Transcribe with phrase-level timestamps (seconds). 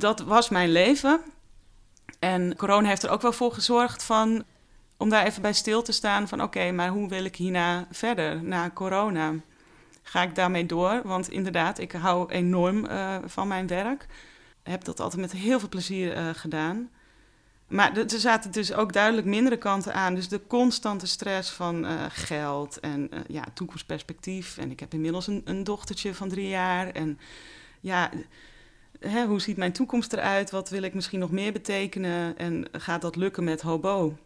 [0.00, 1.20] dat was mijn leven.
[2.18, 4.44] En corona heeft er ook wel voor gezorgd van,
[4.96, 8.42] om daar even bij stil te staan van oké, maar hoe wil ik hierna verder,
[8.42, 9.34] na corona?
[10.02, 11.00] Ga ik daarmee door?
[11.04, 14.06] Want inderdaad, ik hou enorm uh, van mijn werk.
[14.62, 16.90] Heb dat altijd met heel veel plezier uh, gedaan.
[17.68, 20.14] Maar er zaten dus ook duidelijk mindere kanten aan.
[20.14, 24.58] Dus de constante stress van uh, geld en ja, toekomstperspectief.
[24.58, 26.88] En ik heb inmiddels een, een dochtertje van drie jaar.
[26.88, 27.18] En
[27.80, 28.10] ja,
[29.00, 30.50] hè, hoe ziet mijn toekomst eruit?
[30.50, 32.38] Wat wil ik misschien nog meer betekenen?
[32.38, 34.16] En gaat dat lukken met hobo?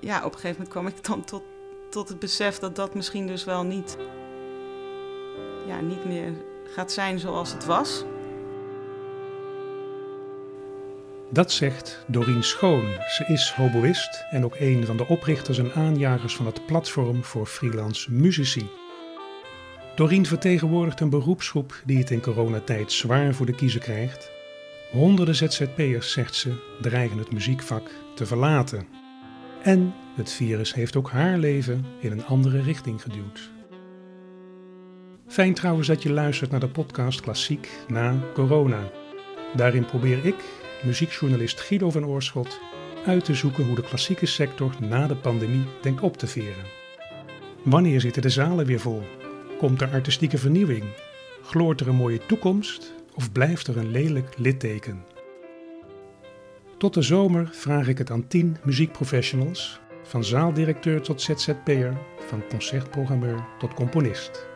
[0.00, 1.42] Ja, op een gegeven moment kwam ik dan tot,
[1.90, 3.96] tot het besef dat dat misschien dus wel niet,
[5.66, 6.32] ja, niet meer
[6.74, 8.04] gaat zijn zoals het was.
[11.30, 12.96] Dat zegt Doreen Schoon.
[13.08, 17.46] Ze is hoboïst en ook een van de oprichters en aanjagers van het platform voor
[17.46, 18.70] freelance muzici.
[19.98, 24.30] Doreen vertegenwoordigt een beroepsgroep die het in coronatijd zwaar voor de kiezer krijgt.
[24.90, 28.86] Honderden ZZP'ers, zegt ze, dreigen het muziekvak te verlaten.
[29.62, 33.50] En het virus heeft ook haar leven in een andere richting geduwd.
[35.26, 38.90] Fijn trouwens dat je luistert naar de podcast Klassiek na corona.
[39.54, 40.44] Daarin probeer ik
[40.84, 42.60] muziekjournalist Guido van Oorschot
[43.06, 46.64] uit te zoeken hoe de klassieke sector na de pandemie denkt op te veren.
[47.62, 49.02] Wanneer zitten de zalen weer vol?
[49.58, 50.84] Komt er artistieke vernieuwing?
[51.42, 55.04] Gloort er een mooie toekomst of blijft er een lelijk litteken?
[56.76, 63.46] Tot de zomer vraag ik het aan tien muziekprofessionals, van zaaldirecteur tot ZZP'er, van concertprogrammeur
[63.58, 64.46] tot componist.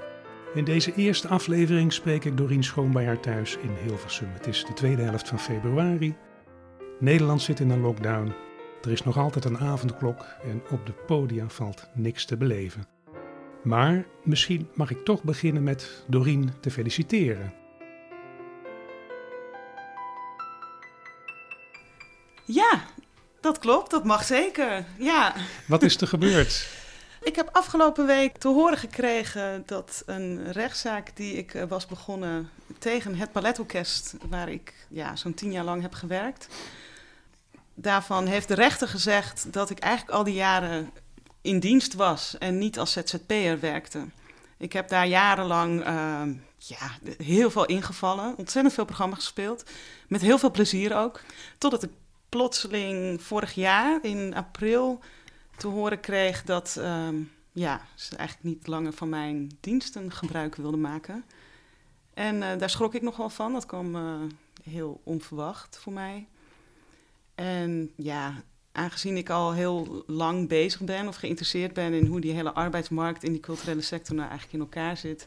[0.55, 4.29] In deze eerste aflevering spreek ik Dorien Schoon bij haar thuis in Hilversum.
[4.33, 6.15] Het is de tweede helft van februari.
[7.01, 8.33] Nederland zit in een lockdown.
[8.83, 12.92] Er is nog altijd een avondklok en op de podia valt niks te beleven.
[13.63, 17.55] Maar misschien mag ik toch beginnen met Dorien te feliciteren.
[22.45, 22.85] Ja,
[23.41, 24.85] dat klopt, dat mag zeker.
[24.99, 25.35] Ja.
[25.67, 26.67] Wat is er gebeurd?
[27.23, 32.51] Ik heb afgelopen week te horen gekregen dat een rechtszaak die ik eh, was begonnen
[32.79, 36.49] tegen het balletorkest, waar ik ja, zo'n tien jaar lang heb gewerkt.
[37.75, 40.91] Daarvan heeft de rechter gezegd dat ik eigenlijk al die jaren
[41.43, 44.05] in dienst was en niet als ZZP'er werkte.
[44.57, 46.23] Ik heb daar jarenlang uh,
[46.57, 49.71] ja, heel veel ingevallen, ontzettend veel programma's gespeeld,
[50.09, 51.21] met heel veel plezier ook.
[51.59, 51.91] Totdat ik
[52.29, 55.01] plotseling vorig jaar in april
[55.57, 60.81] te horen kreeg dat um, ja, ze eigenlijk niet langer van mijn diensten gebruik wilden
[60.81, 61.25] maken.
[62.15, 63.53] En uh, daar schrok ik nogal van.
[63.53, 64.21] Dat kwam uh,
[64.63, 66.27] heel onverwacht voor mij.
[67.35, 68.43] En ja,
[68.73, 73.25] aangezien ik al heel lang bezig ben of geïnteresseerd ben in hoe die hele arbeidsmarkt
[73.25, 75.27] in die culturele sector nou eigenlijk in elkaar zit.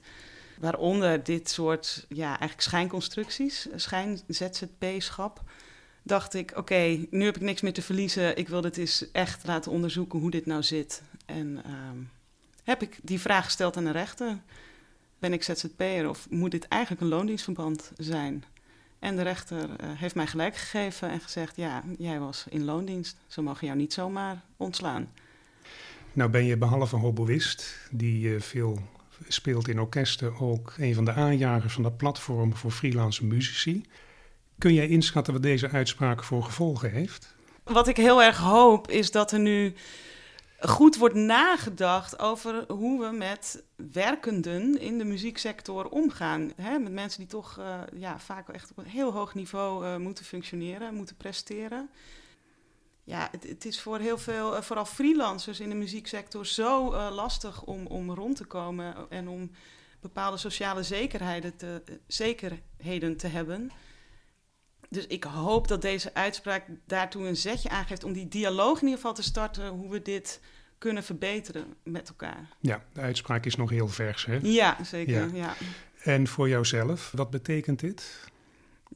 [0.60, 5.44] Waaronder dit soort ja, eigenlijk schijnconstructies, schijn-ZZP-schap
[6.04, 8.38] dacht ik, oké, nu heb ik niks meer te verliezen.
[8.38, 11.02] Ik wil dit eens echt laten onderzoeken hoe dit nou zit.
[11.26, 11.98] En ehm,
[12.64, 14.42] heb ik die vraag gesteld aan de rechter.
[15.20, 18.44] Ben ik ZZP'er of moet dit eigenlijk een loondienstverband zijn?
[19.06, 23.18] En de rechter uh, heeft mij gelijk gegeven en gezegd: ja, jij was in loondienst.
[23.28, 25.12] Ze mogen jou niet zomaar ontslaan.
[26.14, 28.80] Nou ben je behalve hoboïst, die uh, veel
[29.28, 33.86] speelt in orkesten, ook een van de aanjagers van dat platform voor freelance muzici.
[34.58, 37.36] Kun jij inschatten wat deze uitspraak voor gevolgen heeft?
[37.64, 39.74] Wat ik heel erg hoop is dat er nu
[40.68, 46.52] goed wordt nagedacht over hoe we met werkenden in de muzieksector omgaan.
[46.56, 46.80] Hè?
[46.80, 50.26] Met mensen die toch uh, ja, vaak echt op een heel hoog niveau uh, moeten
[50.26, 51.90] functioneren, moeten presteren.
[53.04, 57.64] Ja, het, het is voor heel veel, uh, vooral freelancers in de muzieksector, zo lastig
[57.64, 59.52] om, om rond te komen en om
[60.02, 63.72] bepaalde sociale zekerheden te, zekerheden te hebben.
[64.90, 68.96] Dus ik hoop dat deze uitspraak daartoe een zetje aangeeft om die dialoog in ieder
[68.96, 70.40] geval te starten, hoe we dit
[70.86, 72.50] kunnen verbeteren met elkaar.
[72.60, 74.40] Ja, de uitspraak is nog heel vers, hè?
[74.42, 75.36] Ja, zeker.
[75.36, 75.54] Ja.
[76.04, 78.20] En voor jouzelf, wat betekent dit?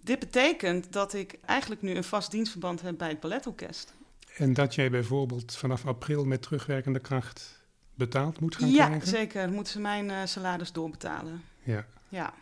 [0.01, 3.93] Dit betekent dat ik eigenlijk nu een vast dienstverband heb bij het balletorkest.
[4.35, 9.11] En dat jij bijvoorbeeld vanaf april met terugwerkende kracht betaald moet gaan ja, krijgen?
[9.11, 9.51] Ja, zeker.
[9.51, 11.43] Moeten ze mijn uh, salaris doorbetalen.
[11.63, 11.85] Ja.
[12.09, 12.33] Ja.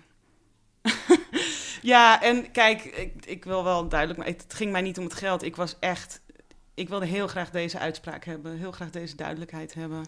[1.81, 5.13] Ja, en kijk, ik, ik wil wel duidelijk, maar het ging mij niet om het
[5.13, 5.43] geld.
[5.43, 6.21] Ik was echt,
[6.77, 10.05] ik wilde heel graag deze uitspraak hebben, heel graag deze duidelijkheid hebben.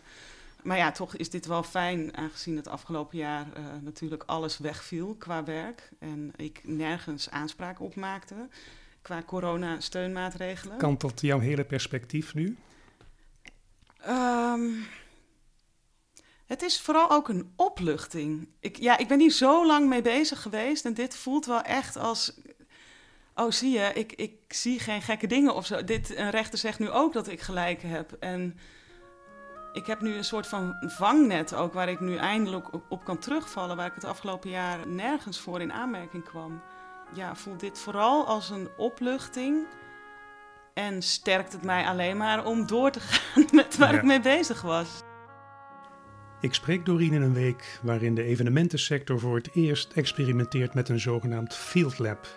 [0.64, 5.16] Maar ja, toch is dit wel fijn, aangezien het afgelopen jaar uh, natuurlijk alles wegviel
[5.16, 5.90] qua werk.
[6.00, 8.48] En ik nergens aanspraak op maakte
[9.02, 10.78] qua corona-steunmaatregelen.
[10.78, 12.58] Kan tot jouw hele perspectief nu?
[14.08, 14.86] Um,
[16.46, 18.48] Het is vooral ook een opluchting.
[18.60, 21.98] Ik, ja, ik ben hier zo lang mee bezig geweest en dit voelt wel echt
[21.98, 22.34] als...
[23.40, 25.84] Oh, zie je, ik, ik zie geen gekke dingen of zo.
[25.84, 28.12] Dit, een rechter zegt nu ook dat ik gelijk heb.
[28.20, 28.58] En
[29.74, 33.18] ik heb nu een soort van vangnet ook waar ik nu eindelijk op, op kan
[33.18, 33.76] terugvallen.
[33.76, 36.62] Waar ik het afgelopen jaar nergens voor in aanmerking kwam.
[37.14, 39.66] Ja, voel dit vooral als een opluchting.
[40.74, 43.98] En sterkt het mij alleen maar om door te gaan met waar Ja.
[43.98, 45.02] ik mee bezig was.
[46.42, 51.00] Ik spreek Doreen in een week waarin de evenementensector voor het eerst experimenteert met een
[51.00, 52.28] zogenaamd Field Lab.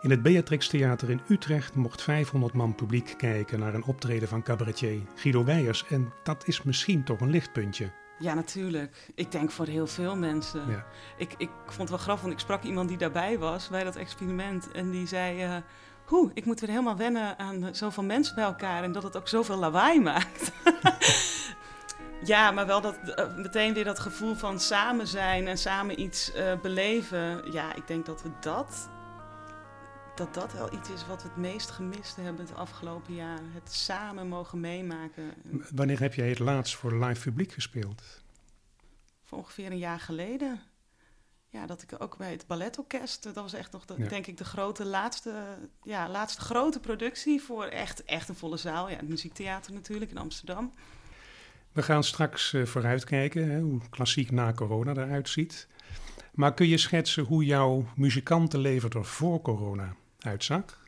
[0.00, 4.42] In het Beatrix Theater in Utrecht mocht 500 man publiek kijken naar een optreden van
[4.42, 5.84] cabaretier Guido Weijers.
[5.86, 7.90] En dat is misschien toch een lichtpuntje.
[8.18, 9.10] Ja, natuurlijk.
[9.14, 10.70] Ik denk voor heel veel mensen.
[10.70, 10.84] Ja.
[11.16, 13.96] Ik, ik vond het wel grappig, want ik sprak iemand die daarbij was bij dat
[13.96, 14.70] experiment.
[14.70, 15.56] En die zei, eh
[16.04, 19.28] hoe, ik moet weer helemaal wennen aan zoveel mensen bij elkaar en dat het ook
[19.28, 20.52] zoveel lawaai maakt.
[22.32, 26.32] ja, maar wel dat, eh, meteen weer dat gevoel van samen zijn en samen iets
[26.32, 27.52] eh, beleven.
[27.52, 28.88] Ja, ik denk dat we dat,
[30.18, 33.38] dat dat wel iets is wat we het meest gemist hebben het afgelopen jaar.
[33.52, 35.34] Het samen mogen meemaken.
[35.74, 38.02] Wanneer heb jij het laatst voor live publiek gespeeld?
[39.22, 40.60] voor ongeveer een jaar geleden.
[41.48, 44.08] Ja, dat ik ook bij het balletorkest, dat was echt nog, de, Ja.
[44.08, 48.90] denk ik, de grote laatste, ja, laatste grote productie voor echt, echt een volle zaal.
[48.90, 50.72] Ja, het muziektheater natuurlijk in Amsterdam.
[51.72, 55.68] We gaan straks eh, vooruitkijken hè, hoe klassiek na corona eruit ziet.
[56.34, 60.86] Maar kun je schetsen hoe jouw muzikantenleven er voor corona uitzag?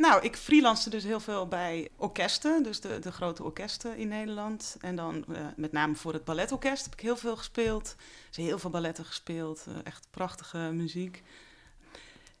[0.00, 4.76] Nou, ik freelancede dus heel veel bij orkesten, dus de, de grote orkesten in Nederland.
[4.80, 7.96] En dan eh, met name voor het balletorkest heb ik heel veel gespeeld.
[8.28, 11.22] Dus heel veel balletten gespeeld, eh, echt prachtige muziek.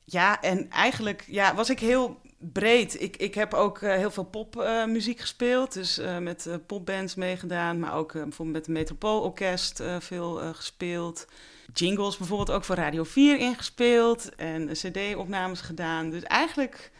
[0.04, 3.00] Ja, en eigenlijk ja, was ik heel breed.
[3.00, 7.78] Ik, ik heb ook eh, heel veel popmuziek gespeeld, dus met popbands meegedaan.
[7.78, 11.26] Maar ook bijvoorbeeld met het Metropoolorkest veel gespeeld.
[11.74, 16.10] Jingles bijvoorbeeld ook voor Radio 4 ingespeeld en eh, cd-opnames gedaan.
[16.10, 16.92] Dus eigenlijk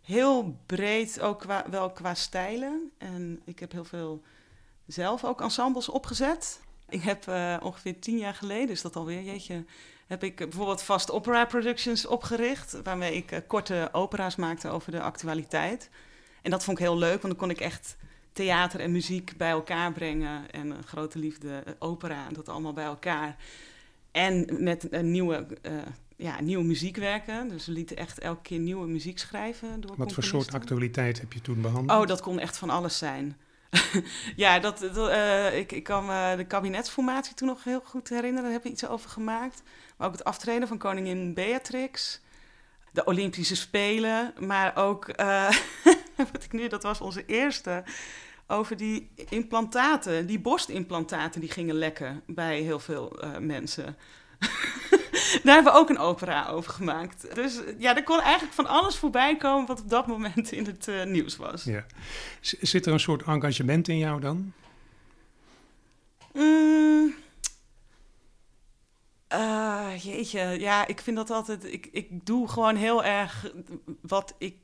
[0.00, 2.90] heel breed, ook wel qua stijlen.
[2.98, 4.22] En ik heb heel veel
[4.86, 6.60] zelf ook ensembles opgezet.
[6.88, 9.64] Ik heb eh, ongeveer tien jaar geleden, is dat alweer, jeetje,
[10.12, 12.80] heb ik eh, bijvoorbeeld Vast Opera Productions opgericht.
[12.82, 15.90] Waarmee ik eh, korte opera's maakte over de actualiteit.
[16.42, 17.96] En dat vond ik heel leuk, want dan kon ik echt
[18.32, 20.50] theater en muziek bij elkaar brengen.
[20.50, 23.36] En een grote liefde, eh, opera, dat allemaal bij elkaar.
[24.12, 25.72] En met een nieuwe, eh,
[26.16, 27.48] ja, nieuwe muziekwerken.
[27.48, 29.80] Dus we lieten echt elke keer nieuwe muziek schrijven.
[29.80, 32.00] Door Wat voor soort actualiteit heb je toen behandeld?
[32.00, 33.36] Oh, dat kon echt van alles zijn.
[34.36, 38.42] ja, dat, dat, eh, ik, ik kan me de kabinetsformatie toen nog heel goed herinneren.
[38.42, 39.62] Daar heb ik iets over gemaakt.
[39.96, 42.20] Maar ook het aftreden van koningin Beatrix.
[42.90, 44.34] De Olympische Spelen.
[44.38, 45.50] Maar ook, eh,
[46.32, 47.84] wat ik nu, dat was onze eerste.
[48.46, 53.96] Over die implantaten, die borstimplantaten die gingen lekken bij heel veel eh, mensen.
[55.44, 57.34] Daar hebben we ook een opera over gemaakt.
[57.34, 60.88] Dus ja, er kon eigenlijk van alles voorbij komen wat op dat moment in het
[60.88, 61.64] eh, nieuws was.
[61.64, 61.86] Ja.
[62.40, 64.52] Zit er een soort engagement in jou dan?
[66.32, 67.14] Mm.
[69.28, 71.72] Ah, jeetje, ja, ik vind dat altijd.
[71.72, 73.52] Ik, ik doe gewoon heel erg
[74.00, 74.56] wat ik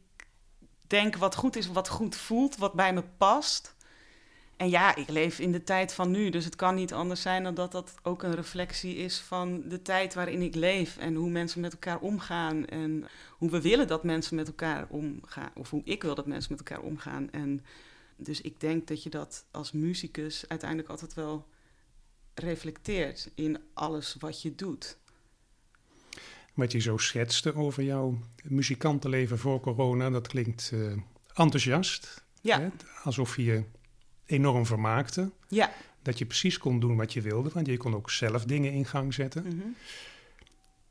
[0.88, 3.76] denk wat goed is, wat goed voelt, wat bij me past.
[4.56, 7.42] En ja, ik leef in de tijd van nu, dus het kan niet anders zijn
[7.42, 11.30] dan dat dat ook een reflectie is van de tijd waarin ik leef en hoe
[11.30, 15.82] mensen met elkaar omgaan en hoe we willen dat mensen met elkaar omgaan, of hoe
[15.84, 17.30] ik wil dat mensen met elkaar omgaan.
[17.30, 17.64] En
[18.16, 21.46] dus ik denk dat je dat als muzikus uiteindelijk altijd wel
[22.34, 24.98] reflecteert in alles wat je doet.
[26.58, 30.80] Wat je zo schetste over jouw muzikantenleven voor corona, dat klinkt eh,
[31.34, 32.24] enthousiast.
[32.40, 32.68] Ja, Hè?
[33.02, 33.64] Alsof je je
[34.26, 35.30] enorm vermaakte.
[35.48, 35.72] ja.
[36.02, 38.84] Dat je precies kon doen wat je wilde, want je kon ook zelf dingen in
[38.84, 39.42] gang zetten.
[39.46, 39.66] mhm.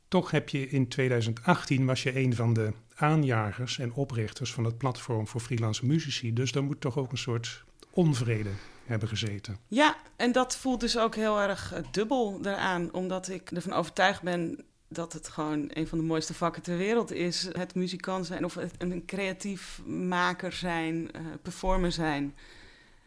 [0.08, 4.78] Toch heb je in 2018 was je een van de aanjagers en oprichters van het
[4.78, 6.32] platform voor freelance muzici.
[6.32, 8.50] Dus daar moet toch ook een soort onvrede
[8.84, 9.58] hebben gezeten.
[9.66, 14.22] Ja, en dat voelt dus ook heel erg eh, dubbel eraan, omdat ik ervan overtuigd
[14.22, 17.48] ben dat het gewoon een van de mooiste vakken ter wereld is.
[17.52, 22.36] Het muzikant zijn of een creatief maker zijn, eh, performer zijn.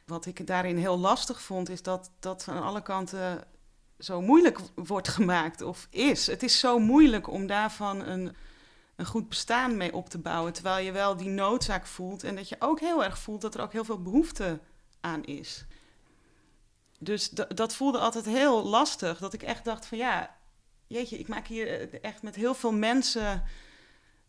[0.05, 3.43] Wat ik daarin heel lastig vond, is dat dat van alle kanten
[3.99, 6.27] zo moeilijk wordt gemaakt of is.
[6.27, 8.35] Het is zo moeilijk om daarvan een,
[8.95, 12.49] een goed bestaan mee op te bouwen, terwijl je wel die noodzaak voelt en dat
[12.49, 14.59] je ook heel erg voelt dat er ook heel veel behoefte
[15.01, 15.65] aan is.
[16.99, 19.17] Dus dat voelde altijd heel lastig.
[19.17, 20.35] Dat ik echt dacht van ja,
[20.91, 23.43] jeetje, ik maak hier eh, echt met heel veel mensen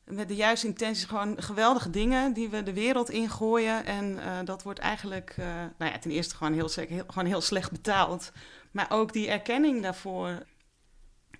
[0.04, 3.84] met de juiste intenties gewoon geweldige dingen die we de wereld ingooien.
[3.84, 5.46] En uh, dat wordt eigenlijk, uh,
[5.78, 8.32] nou ja, ten eerste gewoon heel, heel, gewoon heel slecht betaald.
[8.70, 10.46] Maar ook die erkenning daarvoor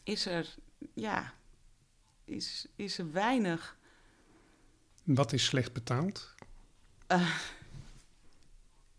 [0.02, 0.54] is er,
[0.94, 1.32] ja,
[2.24, 3.76] is, is er weinig.
[5.04, 6.34] Wat is slecht betaald?
[7.08, 7.36] Uh,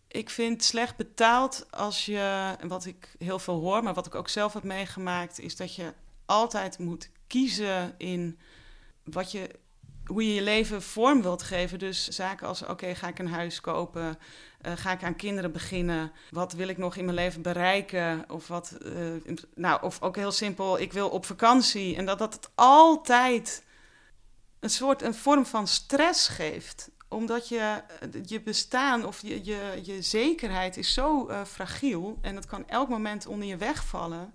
[0.08, 4.30] ik vind slecht betaald als je, wat ik heel veel hoor, maar wat ik ook
[4.30, 5.94] zelf heb meegemaakt, is dat je
[6.26, 8.40] altijd moet kiezen in
[9.04, 9.50] wat je,
[10.06, 11.80] hoe je je leven vorm wilt geven.
[11.80, 14.20] Dus zaken als: oké, ga ik een huis kopen?
[14.66, 16.12] Uh, ga ik aan kinderen beginnen?
[16.30, 18.26] Wat wil ik nog in mijn leven bereiken?
[18.30, 21.96] Of, wat, uh, nou, of ook heel simpel: ik wil op vakantie.
[21.96, 23.64] En dat dat het altijd
[24.60, 27.84] een soort een vorm van stress geeft omdat je,
[28.26, 33.28] je bestaan of je, je, je zekerheid is zo fragiel en het kan elk moment
[33.28, 34.34] onder je weg vallen,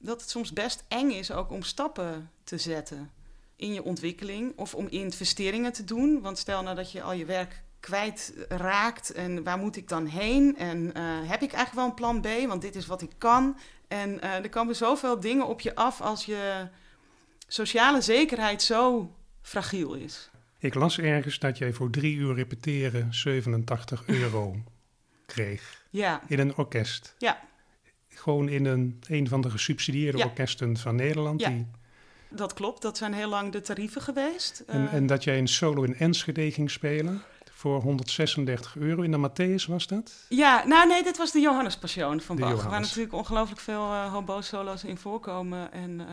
[0.00, 3.10] dat het soms best eng is ook om stappen te zetten
[3.56, 6.20] in je ontwikkeling of om investeringen te doen.
[6.20, 10.56] Want stel nou dat je al je werk kwijtraakt en waar moet ik dan heen?
[10.56, 10.92] En uh,
[11.28, 12.48] heb ik eigenlijk wel een plan B?
[12.48, 13.58] Want dit is wat ik kan.
[13.88, 16.68] En uh, er komen zoveel dingen op je af als je
[17.46, 20.30] sociale zekerheid zo fragiel is.
[20.58, 24.56] Ik las ergens dat jij voor drie uur repeteren 87 euro
[25.26, 25.84] kreeg.
[25.90, 26.22] Ja.
[26.26, 27.14] In een orkest.
[27.18, 27.48] Ja.
[28.20, 30.24] Gewoon in een, een van de gesubsidieerde ja.
[30.24, 31.40] orkesten van Nederland.
[31.40, 31.48] Ja.
[31.48, 31.66] Die...
[32.28, 34.62] Dat klopt, dat zijn heel lang de tarieven geweest.
[34.66, 34.92] En, uh...
[34.92, 37.22] en dat jij een solo in Enschede ging spelen
[37.52, 39.02] voor 136 euro.
[39.02, 40.12] In de Matthäus was dat?
[40.28, 42.50] Ja, nou nee, dit was de Johannes Passion van De Bach.
[42.50, 42.72] Johannes.
[42.72, 45.72] Waar natuurlijk ongelooflijk veel uh, hobo-solo's in voorkomen.
[45.72, 46.06] En, uh...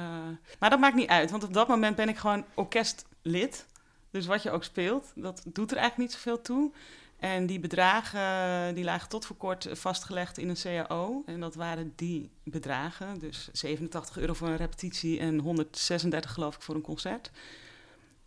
[0.60, 3.66] Maar dat maakt niet uit, want op dat moment ben ik gewoon orkestlid.
[4.12, 6.72] Dus wat je ook speelt, dat doet er eigenlijk niet zoveel toe.
[7.20, 11.24] En die bedragen die lagen tot voor kort vastgelegd in een CAO.
[11.26, 13.20] En dat waren die bedragen.
[13.20, 17.32] Dus 87 euro voor een repetitie en 136 geloof ik voor een concert.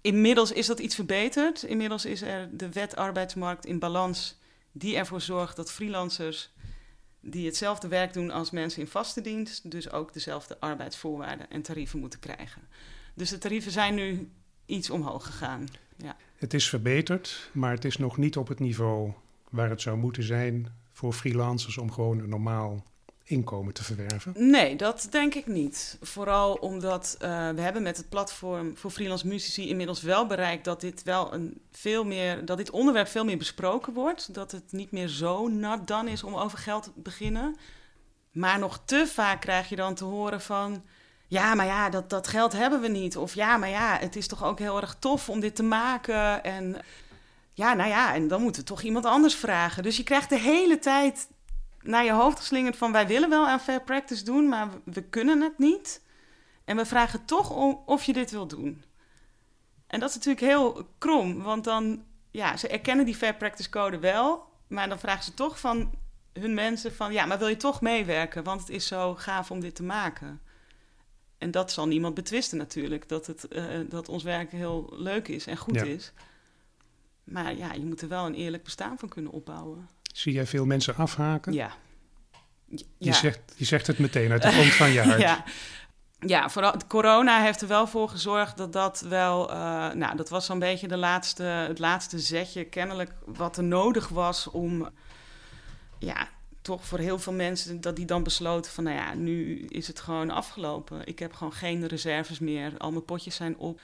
[0.01, 1.63] Inmiddels is dat iets verbeterd.
[1.63, 4.39] Inmiddels is er de wet arbeidsmarkt in balans
[4.73, 6.51] die ervoor zorgt dat freelancers
[7.21, 11.99] die hetzelfde werk doen als mensen in vaste dienst, dus ook dezelfde arbeidsvoorwaarden en tarieven
[11.99, 12.63] moeten krijgen.
[13.15, 14.31] Dus de tarieven zijn nu
[14.67, 15.67] iets omhoog gegaan.
[15.97, 16.17] Ja.
[16.41, 19.13] Het is verbeterd, maar het is nog niet op het niveau
[19.51, 22.85] waar het zou moeten zijn voor freelancers om gewoon een normaal
[23.25, 24.33] inkomen te verwerven?
[24.51, 25.99] Nee, dat denk ik niet.
[26.01, 30.81] Vooral omdat uh, we hebben met het platform voor freelance muzici inmiddels wel bereikt dat
[30.81, 34.35] dit wel een veel meer, dat dit onderwerp veel meer besproken wordt.
[34.35, 37.57] Dat het niet meer zo nat dan is om over geld te beginnen.
[38.33, 40.83] Maar nog te vaak krijg je dan te horen van.
[41.31, 43.17] Ja, maar ja, dat, dat geld hebben we niet.
[43.17, 46.45] Of ja, maar ja, het is toch ook heel erg tof om dit te maken.
[46.45, 46.77] En
[47.53, 49.83] ja, nou ja, en dan moeten we toch iemand anders vragen.
[49.83, 51.29] Dus je krijgt de hele tijd
[51.83, 52.93] naar je hoofd geslingerd van...
[52.93, 56.03] wij willen wel aan fair practice doen, maar we kunnen het niet.
[56.65, 58.85] En we vragen toch om of je dit wil doen.
[59.87, 62.05] En dat is natuurlijk heel krom, want dan...
[62.31, 64.45] Ja, ze erkennen die fair practice code wel...
[64.67, 65.91] maar dan vragen ze toch van
[66.33, 67.13] hun mensen van...
[67.13, 68.45] ja, maar wil je toch meewerken?
[68.45, 70.41] Want het is zo gaaf om dit te maken.
[71.41, 73.09] En dat zal niemand betwisten natuurlijk.
[73.09, 75.85] Dat, het, uh, dat ons werk heel leuk is en goed Ja.
[75.85, 76.13] is.
[77.25, 79.89] Maar ja, je moet er wel een eerlijk bestaan van kunnen opbouwen.
[80.13, 81.53] Zie jij veel mensen afhaken?
[81.53, 81.73] Ja.
[82.67, 82.85] Ja.
[82.99, 85.21] Je, zegt, je zegt het meteen uit de grond van je hart.
[85.29, 85.45] Ja.
[86.27, 89.51] Ja, vooral corona heeft er wel voor gezorgd dat dat wel...
[89.51, 89.57] Uh,
[89.93, 94.47] nou, dat was zo'n beetje de laatste, het laatste zetje kennelijk wat er nodig was
[94.47, 94.89] om...
[95.99, 96.29] Ja,
[96.63, 98.85] toch voor heel veel mensen dat die dan besloten van...
[98.85, 101.07] nou ja, nu is het gewoon afgelopen.
[101.07, 102.79] Ik heb gewoon geen reserves meer.
[102.79, 103.81] Al mijn potjes zijn op.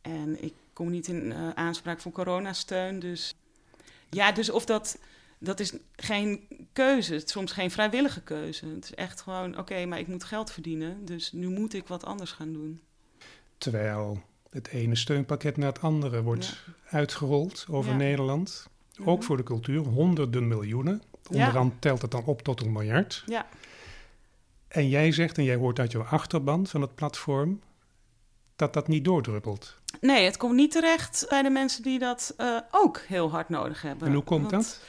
[0.00, 2.98] En ik kom niet in uh, aanspraak voor coronasteun.
[2.98, 3.34] Dus
[4.10, 4.98] ja, dus of dat...
[5.44, 8.66] Dat is geen keuze, het is soms geen vrijwillige keuze.
[8.66, 11.86] Het is echt gewoon, oké, okay, maar ik moet geld verdienen, dus nu moet ik
[11.86, 12.80] wat anders gaan doen.
[13.58, 16.72] Terwijl het ene steunpakket naar het andere wordt ja.
[16.98, 17.96] uitgerold over Ja.
[17.96, 18.66] Nederland.
[19.04, 21.02] Ook voor de cultuur, honderden miljoenen.
[21.30, 23.22] Onderhand telt het dan op tot een miljard.
[23.26, 23.46] Ja,
[24.68, 27.60] En jij zegt, en jij hoort uit jouw achterban van het platform,
[28.56, 29.78] dat dat niet doordruppelt.
[30.00, 33.82] nee, het komt niet terecht bij de mensen die dat eh, ook heel hard nodig
[33.82, 34.08] hebben.
[34.08, 34.80] En hoe komt Want dat?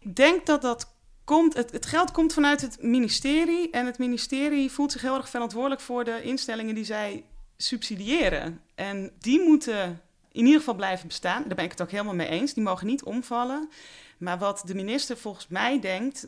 [0.00, 0.94] Ik denk dat dat
[1.24, 5.28] komt, het, het geld komt vanuit het ministerie en het ministerie voelt zich heel erg
[5.28, 7.24] verantwoordelijk voor de instellingen die zij
[7.56, 8.60] subsidiëren.
[8.74, 10.00] En die moeten
[10.32, 11.42] in ieder geval blijven bestaan.
[11.46, 12.54] Daar ben ik het ook helemaal mee eens.
[12.54, 13.68] Die mogen niet omvallen.
[14.22, 16.26] Maar wat de minister volgens mij denkt,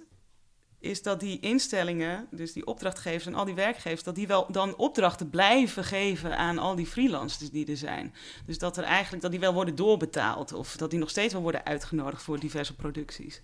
[0.78, 4.76] is dat die instellingen, dus die opdrachtgevers en al die werkgevers, dat die wel dan
[4.76, 8.14] opdrachten blijven geven aan al die freelancers die er zijn.
[8.46, 11.42] Dus dat er eigenlijk dat die wel worden doorbetaald of dat die nog steeds wel
[11.42, 13.40] worden uitgenodigd voor diverse producties.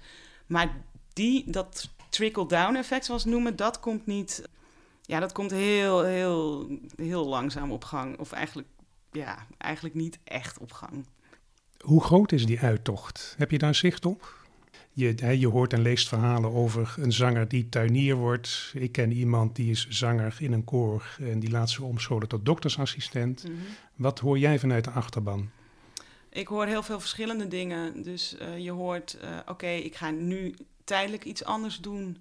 [0.47, 4.49] Maar die, dat trickle-down effect, zoals we noemen, dat komt niet.
[5.02, 8.19] Ja, dat komt heel, heel, heel langzaam op gang.
[8.19, 8.69] Of eigenlijk
[9.12, 11.07] ja, eigenlijk niet echt op gang.
[11.80, 13.35] Hoe groot is die uittocht?
[13.38, 14.38] Heb je daar zicht op?
[15.00, 18.73] Je, je hoort en leest verhalen over een zanger die tuinier wordt.
[18.75, 22.45] Ik ken iemand die is zanger in een koor en die laat zich omscholen tot
[22.45, 23.45] doktersassistent.
[23.45, 23.54] Mhm.
[23.95, 25.50] Wat hoor jij vanuit de achterban?
[26.28, 28.02] Ik hoor heel veel verschillende dingen.
[28.02, 30.54] Dus uh, je hoort, uh, oké, ik ga nu
[30.85, 32.19] tijdelijk iets anders doen.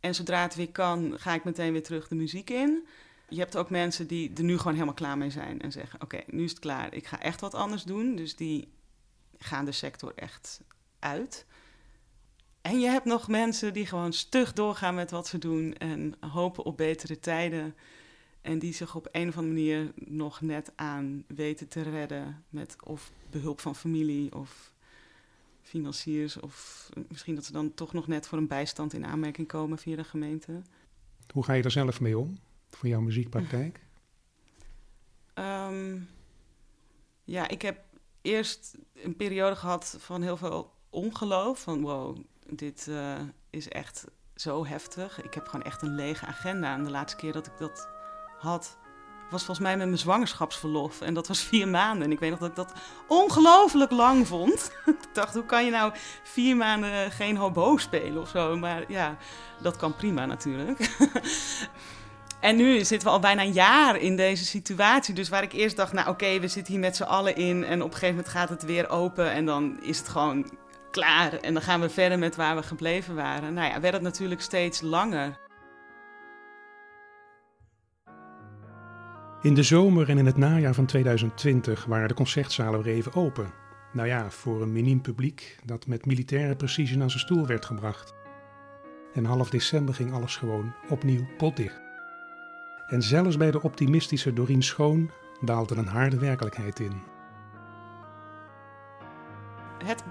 [0.00, 2.86] En zodra het weer kan, ga ik meteen weer terug de muziek in.
[3.28, 6.20] Je hebt ook mensen die er nu gewoon helemaal klaar mee zijn en zeggen: Oké,
[6.26, 8.16] nu is het klaar, ik ga echt wat anders doen.
[8.16, 8.68] Dus die
[9.38, 10.60] gaan de sector echt
[10.98, 11.46] uit.
[12.62, 16.64] En je hebt nog mensen die gewoon stug doorgaan met wat ze doen en hopen
[16.64, 17.74] op betere tijden.
[18.42, 22.76] En die zich op een of andere manier nog net aan weten te redden met
[22.84, 24.72] of behulp van familie of
[25.62, 26.40] financiers.
[26.40, 29.96] Of misschien dat ze dan toch nog net voor een bijstand in aanmerking komen via
[29.96, 30.62] de gemeente.
[31.32, 32.38] Hoe ga je er zelf mee om
[32.70, 33.80] voor jouw muziekpraktijk?
[35.34, 35.98] Ehm,
[37.24, 37.84] ja, ik heb
[38.20, 41.62] eerst een periode gehad van heel veel ongeloof.
[41.62, 43.14] Van wow, dit uh,
[43.50, 45.22] is echt zo heftig.
[45.22, 46.74] Ik heb gewoon echt een lege agenda.
[46.74, 47.88] En de laatste keer dat ik dat
[48.38, 48.76] had,
[49.30, 51.00] was volgens mij met mijn zwangerschapsverlof.
[51.00, 52.06] En dat was vier maanden.
[52.06, 52.72] En ik weet nog dat ik dat
[53.08, 54.72] ongelooflijk lang vond.
[54.86, 58.56] ik dacht, hoe kan je nou vier maanden geen hobo spelen of zo?
[58.56, 59.16] Maar ja,
[59.60, 60.78] dat kan prima natuurlijk.
[62.42, 65.14] En nu zitten we al bijna een jaar in deze situatie.
[65.14, 67.64] Dus waar ik eerst dacht, nou oké, we zitten hier met z'n allen in.
[67.64, 69.30] En op een gegeven moment gaat het weer open.
[69.30, 70.50] En dan is het gewoon
[70.92, 71.32] klaar.
[71.32, 73.54] En dan gaan we verder met waar we gebleven waren.
[73.54, 75.38] Nou ja, werd het natuurlijk steeds langer.
[79.42, 83.52] In de zomer en in het najaar van 2020 waren de concertzalen weer even open.
[83.92, 88.14] Nou ja, voor een miniem publiek dat met militaire precisie aan zijn stoel werd gebracht.
[89.14, 91.80] En half december ging alles gewoon opnieuw potdicht.
[92.86, 97.02] En zelfs bij de optimistische Dorien Schoon daalde een harde werkelijkheid in.
[99.84, 100.04] Het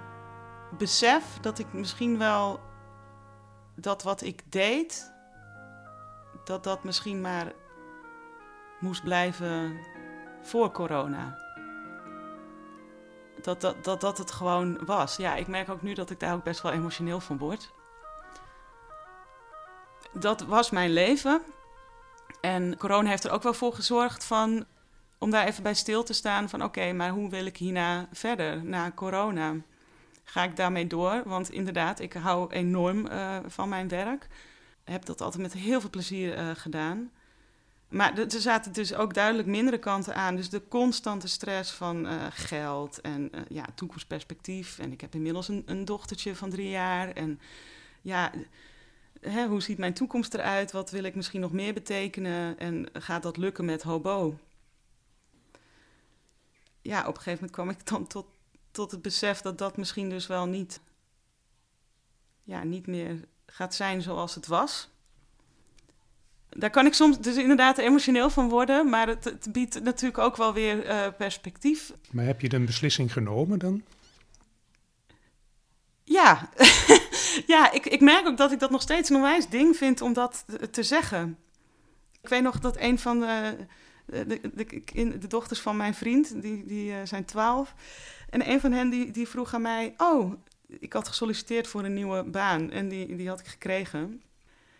[0.77, 2.59] besef dat ik misschien wel
[3.75, 5.11] dat wat ik deed,
[6.43, 7.53] dat dat misschien maar
[8.79, 9.79] moest blijven
[10.41, 11.37] voor corona.
[13.41, 15.15] Dat dat, dat dat het gewoon was.
[15.15, 17.71] Ja, ik merk ook nu dat ik daar ook best wel emotioneel van word.
[20.13, 21.41] Dat was mijn leven.
[22.41, 24.65] En corona heeft er ook wel voor gezorgd van,
[25.17, 28.63] om daar even bij stil te staan van oké, maar hoe wil ik hierna verder,
[28.63, 29.55] na corona?
[30.23, 31.21] Ga ik daarmee door?
[31.25, 34.27] Want inderdaad, ik hou enorm uh, van mijn werk.
[34.83, 37.11] Heb dat altijd met heel veel plezier uh, gedaan.
[37.87, 40.35] Maar er zaten dus ook duidelijk mindere kanten aan.
[40.35, 44.79] Dus de constante stress van uh, geld en ja, toekomstperspectief.
[44.79, 47.09] En ik heb inmiddels een, een dochtertje van drie jaar.
[47.09, 47.39] En
[48.01, 48.31] ja,
[49.21, 50.71] hè, hoe ziet mijn toekomst eruit?
[50.71, 52.59] Wat wil ik misschien nog meer betekenen?
[52.59, 54.37] En gaat dat lukken met hobo?
[56.81, 58.25] Ja, op een gegeven moment kwam ik dan tot,
[58.71, 60.79] tot het besef dat dat misschien dus wel niet,
[62.43, 64.89] ja, niet meer gaat zijn zoals het was.
[66.49, 70.35] Daar kan ik soms dus inderdaad emotioneel van worden, maar het, het biedt natuurlijk ook
[70.35, 71.91] wel weer uh, perspectief.
[72.11, 73.83] Maar heb je de beslissing genomen dan?
[76.03, 76.49] Ja,
[77.53, 80.13] ja ik, ik merk ook dat ik dat nog steeds een onwijs ding vind om
[80.13, 81.37] dat te zeggen.
[82.21, 83.55] Ik weet nog dat een van de,
[84.11, 87.73] de, de, de dochters van mijn vriend, die, die uh, zijn twaalf.
[88.29, 90.33] En een van hen die, die vroeg aan mij: Oh,
[90.67, 94.21] ik had gesolliciteerd voor een nieuwe baan en die, die had ik gekregen.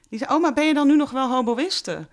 [0.09, 2.07] Die zei: Oh, maar ben je dan nu nog wel hoboïste?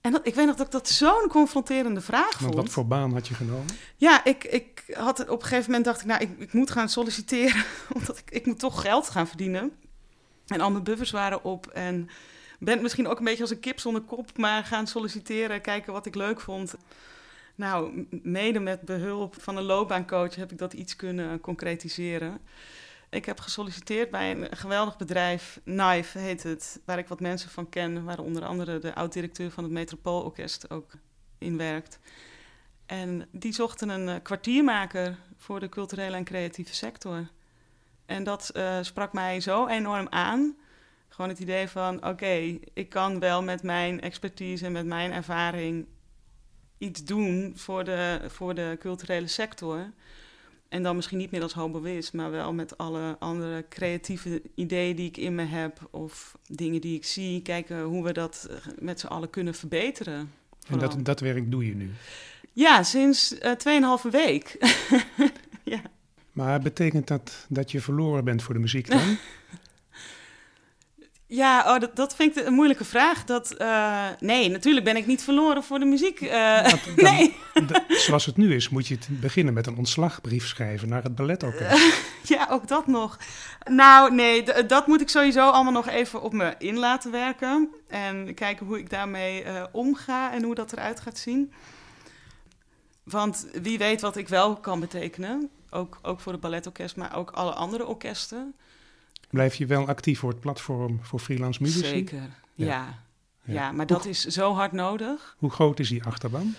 [0.00, 2.54] En dat, ik weet nog dat ik dat zo'n confronterende vraag vond.
[2.54, 3.66] wat voor baan had je genomen?
[3.96, 6.88] Ja, ik, ik had op een gegeven moment dacht ik, nou, ik, ik moet gaan
[6.88, 9.72] solliciteren, omdat ik, ik moet toch geld gaan verdienen.
[10.46, 12.08] En al mijn buffers waren op en
[12.58, 16.06] ben misschien ook een beetje als een kip zonder kop, maar gaan solliciteren, kijken wat
[16.06, 16.74] ik leuk vond.
[17.54, 22.40] Nou, mede met behulp van een loopbaancoach heb ik dat iets kunnen concretiseren.
[23.10, 27.68] Ik heb gesolliciteerd bij een geweldig bedrijf, Knife heet het, waar ik wat mensen van
[27.68, 30.92] ken, waar onder andere de oud-directeur van het Metropoolorkest ook
[31.38, 31.98] in werkt.
[32.86, 37.28] En die zochten een uh, kwartiermaker voor de culturele en creatieve sector.
[38.06, 40.56] En dat uh, sprak mij zo enorm aan.
[41.18, 45.86] Gewoon het idee van: oké, ik kan wel met mijn expertise en met mijn ervaring
[46.78, 49.92] iets doen voor de, voor de culturele sector.
[50.68, 55.08] En dan misschien niet meer als hoboïst, maar wel met alle andere creatieve ideeën die
[55.08, 55.88] ik in me heb.
[55.90, 57.42] Of dingen die ik zie.
[57.42, 60.32] Kijken hoe we dat eh, met z'n allen kunnen verbeteren.
[60.68, 61.90] En dat, dat werk doe je nu?
[62.52, 63.32] Ja, sinds
[63.66, 64.56] uh, 2,5 week.
[65.74, 65.82] ja.
[66.32, 69.16] Maar betekent dat dat je verloren bent voor de muziek dan?
[71.30, 73.24] Ja, oh, dat, dat vind ik een moeilijke vraag.
[73.24, 76.20] Dat, uh, nee, natuurlijk ben ik niet verloren voor de muziek.
[76.20, 77.36] Uh, dan, nee.
[77.88, 82.02] zoals het nu is, moet je het beginnen met een ontslagbrief schrijven naar het balletorkest.
[82.34, 83.18] ja, ook dat nog.
[83.64, 87.68] Nou, nee, dat moet ik sowieso allemaal nog even op me in laten werken.
[87.88, 91.52] En kijken hoe ik daarmee uh, omga en hoe dat eruit gaat zien.
[93.02, 95.50] Want wie weet wat ik wel kan betekenen.
[95.70, 98.54] Ook, ook voor het balletorkest, maar ook alle andere orkesten.
[99.30, 101.86] Blijf je wel actief voor het platform voor freelance muzici?
[101.86, 103.02] Zeker, ja.
[103.44, 103.72] ja.
[103.72, 105.36] maar dat is zo hard nodig.
[105.38, 106.54] Hoe groot is die achterban?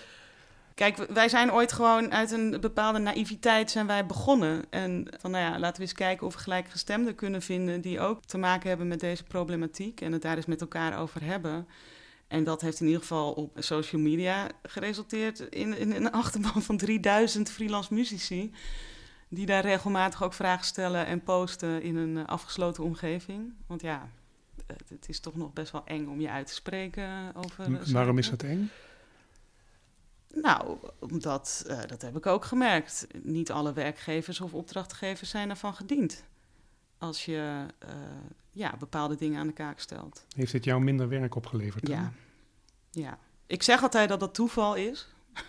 [0.74, 4.64] Kijk, wij zijn ooit gewoon uit een bepaalde naïviteit zijn wij begonnen.
[4.70, 8.24] En van nou ja, laten we eens kijken of we gelijkgestemden kunnen vinden die ook
[8.24, 11.68] te maken hebben met deze problematiek en het daar eens met elkaar over hebben.
[12.28, 16.76] En dat heeft in ieder geval op social media geresulteerd in, in een achterban van
[16.76, 18.52] 3000 freelance muzici
[19.32, 23.52] die daar regelmatig ook vragen stellen en posten in een eh, afgesloten omgeving.
[23.66, 24.08] Want ja,
[24.66, 27.68] het, is toch nog best wel eng om je uit te spreken over.
[27.68, 28.70] Uh, waarom is dat eng?
[30.34, 35.74] Nou, omdat, uh, dat heb ik ook gemerkt, niet alle werkgevers of opdrachtgevers zijn ervan
[35.74, 36.24] gediend.
[36.98, 37.90] Als je uh,
[38.50, 40.24] ja, bepaalde dingen aan de kaak stelt.
[40.36, 41.86] Heeft dit jou minder werk opgeleverd?
[41.86, 41.94] Dan?
[41.94, 42.12] Ja.
[42.90, 43.18] ja.
[43.46, 45.08] Ik zeg altijd dat dat toeval is.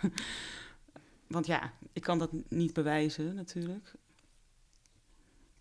[1.32, 3.94] Want ja, ik kan dat niet bewijzen natuurlijk.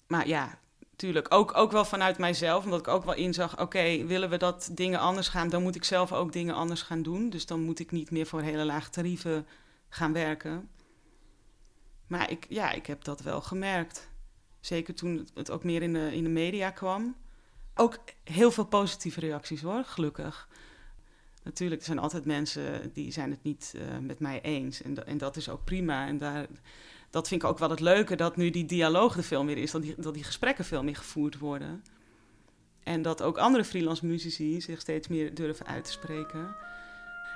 [0.07, 4.29] Maar ja, natuurlijk ook, ook wel vanuit mijzelf, omdat ik ook wel inzag: oké, willen
[4.29, 7.29] we dat dingen anders gaan, dan moet ik zelf ook dingen anders gaan doen.
[7.29, 9.47] Dus dan moet ik niet meer voor hele lage tarieven
[9.89, 10.69] gaan werken.
[12.07, 14.09] Maar ik, ja, ik heb dat wel gemerkt.
[14.59, 17.15] Zeker toen het ook meer in de, in de media kwam.
[17.75, 20.47] Ook heel veel positieve reacties hoor, gelukkig.
[21.43, 24.81] Natuurlijk, er zijn altijd mensen die zijn het niet uh, met mij eens.
[24.81, 26.07] En, en dat is ook prima.
[26.07, 26.47] En daar,
[27.09, 29.71] dat vind ik ook wel het leuke, dat nu die dialoog er veel meer is.
[29.71, 31.83] Dat die, dat die gesprekken veel meer gevoerd worden.
[32.83, 36.55] En dat ook andere freelance muzici zich steeds meer durven uit te spreken.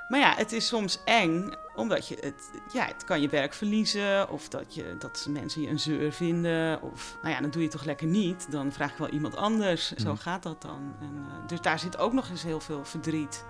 [0.08, 4.30] Maar ja, het is soms eng, omdat je het, ja, het kan je werk verliezen.
[4.30, 6.82] Of dat, je, dat mensen je een zeur vinden.
[6.82, 8.52] Of nou ja, dan doe je het toch lekker niet.
[8.52, 9.92] Dan vraag ik wel iemand anders.
[9.92, 10.18] Zo mm.
[10.18, 10.96] gaat dat dan.
[11.00, 13.46] En, uh, dus daar zit ook nog eens heel veel verdriet.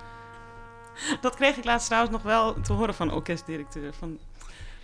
[1.21, 3.93] Dat kreeg ik laatst trouwens nog wel te horen van orkestdirecteur.
[3.93, 4.19] Van,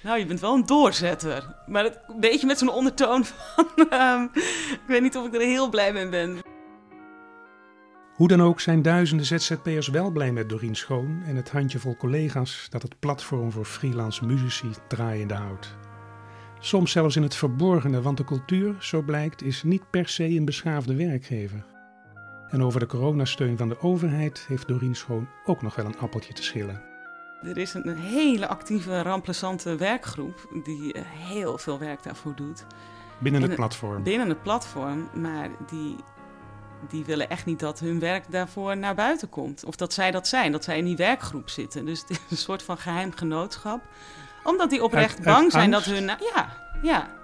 [0.02, 1.56] nou, je bent wel een doorzetter.
[1.68, 3.68] Maar een beetje met zo'n ondertoon van...
[3.94, 4.30] Um,
[4.84, 6.40] ik weet niet of ik er heel blij mee ben.
[8.16, 11.22] Hoe dan ook zijn duizenden ZZP'ers wel blij met Doreen Schoon...
[11.26, 15.76] en het handjevol collega's dat het platform voor freelance muzici draaiende houdt.
[16.60, 20.46] Soms zelfs in het verborgene, want de cultuur, zo blijkt, is niet per se een
[20.46, 21.71] beschaafde werkgever.
[22.52, 26.34] En over de coronasteun van de overheid heeft Doreen Schoon ook nog wel een appeltje
[26.34, 26.82] te schillen.
[27.42, 32.66] Er is een hele actieve, ramplezante werkgroep die eh, heel veel werk daarvoor doet.
[33.20, 34.04] Binnen het platform?
[34.04, 35.96] Binnen het platform, maar die,
[36.90, 39.66] die willen echt niet dat hun werk daarvoor naar buiten komt.
[39.66, 41.86] Of dat zij dat zijn, dat zij in die werkgroep zitten.
[41.86, 43.82] Dus het is een soort van geheim genootschap.
[44.44, 46.06] Omdat die oprecht bang zijn dat hun...
[46.06, 47.20] Ja, ja.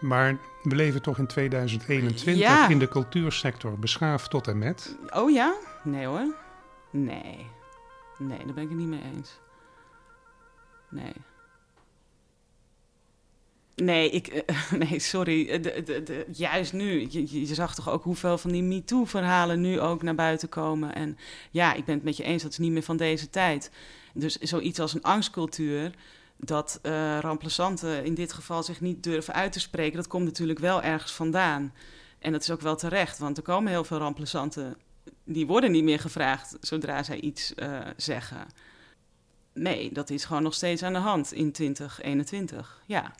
[0.00, 4.96] Maar we leven toch in 2021 in de cultuursector, beschaafd tot en met.
[5.10, 5.54] Oh ja?
[5.84, 6.34] Nee hoor.
[6.90, 7.46] Nee.
[8.18, 9.38] Nee, daar ben ik het niet mee eens.
[10.88, 11.12] Nee.
[13.74, 15.48] Nee, ik, uh, nee sorry.
[15.48, 17.06] Eh, de, de, de, juist nu.
[17.10, 20.94] Je, je, zag toch ook hoeveel van die MeToo-verhalen nu ook naar buiten komen.
[20.94, 21.18] En
[21.50, 23.70] ja, ik ben het met je eens, dat is niet meer van deze tijd.
[24.14, 25.92] Dus zoiets als een angstcultuur
[26.36, 30.58] dat uh, ramplesanten in dit geval zich niet durven uit te spreken, dat komt natuurlijk
[30.58, 31.74] wel ergens vandaan.
[32.18, 34.76] En dat is ook wel terecht, want er komen heel veel ramplesanten,
[35.24, 38.46] die worden niet meer gevraagd zodra zij iets uh, zeggen.
[39.52, 43.14] Nee, dat is gewoon nog steeds aan de hand in 2021, ja.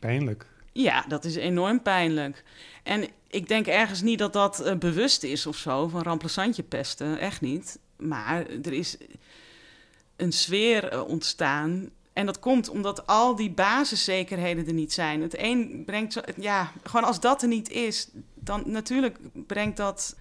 [0.00, 0.46] Pijnlijk.
[0.72, 2.44] Ja, dat is enorm pijnlijk.
[2.82, 7.18] En ik denk ergens niet dat dat uh, bewust is of zo, van ramplesantje pesten,
[7.18, 7.78] echt niet.
[7.96, 8.96] Maar er is
[10.16, 15.22] een sfeer ontstaan en dat komt omdat al die basiszekerheden er niet zijn.
[15.22, 20.16] Het een brengt, ja, gewoon als dat er niet is, dan natuurlijk brengt dat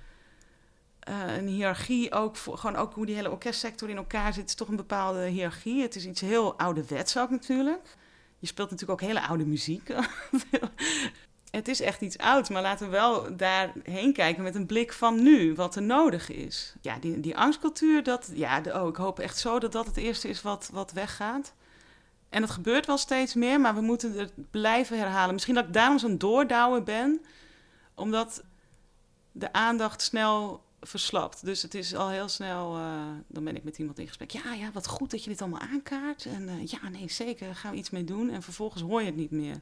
[1.09, 4.55] uh, een hiërarchie ook, voor, gewoon ook hoe die hele orkestsector in elkaar zit, is
[4.55, 5.81] toch een bepaalde hiërarchie.
[5.81, 7.95] Het is iets heel ouderwets ook natuurlijk.
[8.39, 9.91] Je speelt natuurlijk ook hele oude muziek.
[11.51, 15.23] het is echt iets oud, maar laten we wel daarheen kijken met een blik van
[15.23, 16.75] nu, wat er nodig is.
[16.81, 19.97] Ja, die, die angstcultuur, dat, ja, de, oh, ik hoop echt zo dat dat het
[19.97, 21.53] eerste is wat, wat weggaat.
[22.29, 25.33] En het gebeurt wel steeds meer, maar we moeten het blijven herhalen.
[25.33, 27.21] Misschien dat ik daarom zo'n doordouwer ben,
[27.95, 28.43] omdat
[29.31, 31.45] de aandacht snel verslapt.
[31.45, 34.31] Dus het is al heel snel, uh, dan ben ik met iemand in gesprek.
[34.31, 36.25] Ja, ja, wat goed dat je dit allemaal aankaart.
[36.25, 38.29] En uh, ja, nee, zeker, gaan we iets mee doen.
[38.29, 39.61] En vervolgens hoor je het niet meer.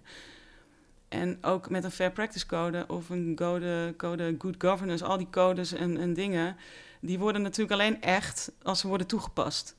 [1.08, 5.30] En ook met een Fair Practice Code of een code, code Good Governance, al die
[5.30, 6.58] codes en, en dingen,
[7.00, 9.76] die worden natuurlijk alleen echt als ze worden toegepast.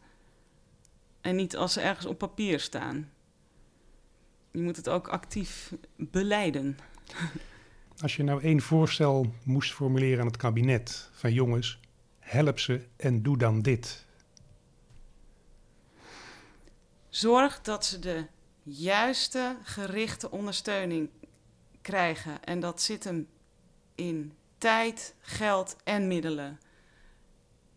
[1.26, 3.10] En niet als ze ergens op papier staan.
[4.50, 6.78] Je moet het ook actief beleiden.
[8.02, 11.80] Als je nou één voorstel moest formuleren aan het kabinet van jongens,
[12.18, 14.06] help ze en doe dan dit.
[17.08, 18.26] Zorg dat ze de
[18.62, 21.10] juiste gerichte ondersteuning
[21.80, 22.44] krijgen.
[22.44, 23.28] En dat zit hem
[23.94, 26.60] in tijd, geld en middelen.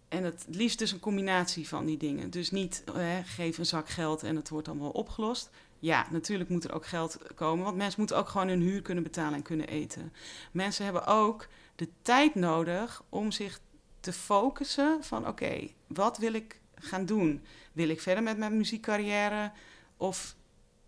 [0.09, 2.29] En het liefst dus een combinatie van die dingen.
[2.29, 5.49] Dus niet hè, geef een zak geld en het wordt allemaal opgelost.
[5.79, 9.03] Ja, natuurlijk moet er ook geld komen, want mensen moeten ook gewoon hun huur kunnen
[9.03, 10.13] betalen en kunnen eten.
[10.51, 13.59] Mensen hebben ook de tijd nodig om zich
[13.99, 17.43] te focussen van oké, wat wil ik gaan doen?
[17.73, 19.51] Wil ik verder met mijn muziekcarrière
[19.97, 20.35] of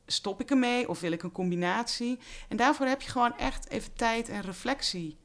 [0.05, 2.19] stop ik ermee of wil ik een combinatie?
[2.47, 5.17] En daarvoor heb je gewoon echt even tijd en reflectie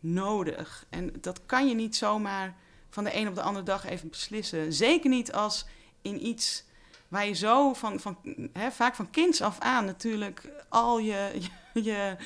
[0.00, 0.86] nodig.
[0.90, 2.56] En dat kan je niet zomaar
[2.94, 4.72] van de een op de andere dag even beslissen.
[4.72, 5.66] Zeker niet als
[6.02, 6.64] in iets
[7.08, 8.18] waar je zo van, van
[8.52, 11.40] hè, vaak van kinds af aan natuurlijk al je,
[11.72, 12.16] je,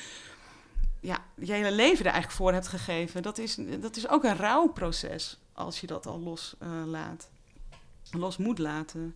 [0.99, 3.21] ja, je hele leven er eigenlijk voor hebt gegeven.
[3.21, 7.29] Dat is, dat is ook een rouwproces als je dat al los uh, laat.
[8.11, 9.15] Los moet laten.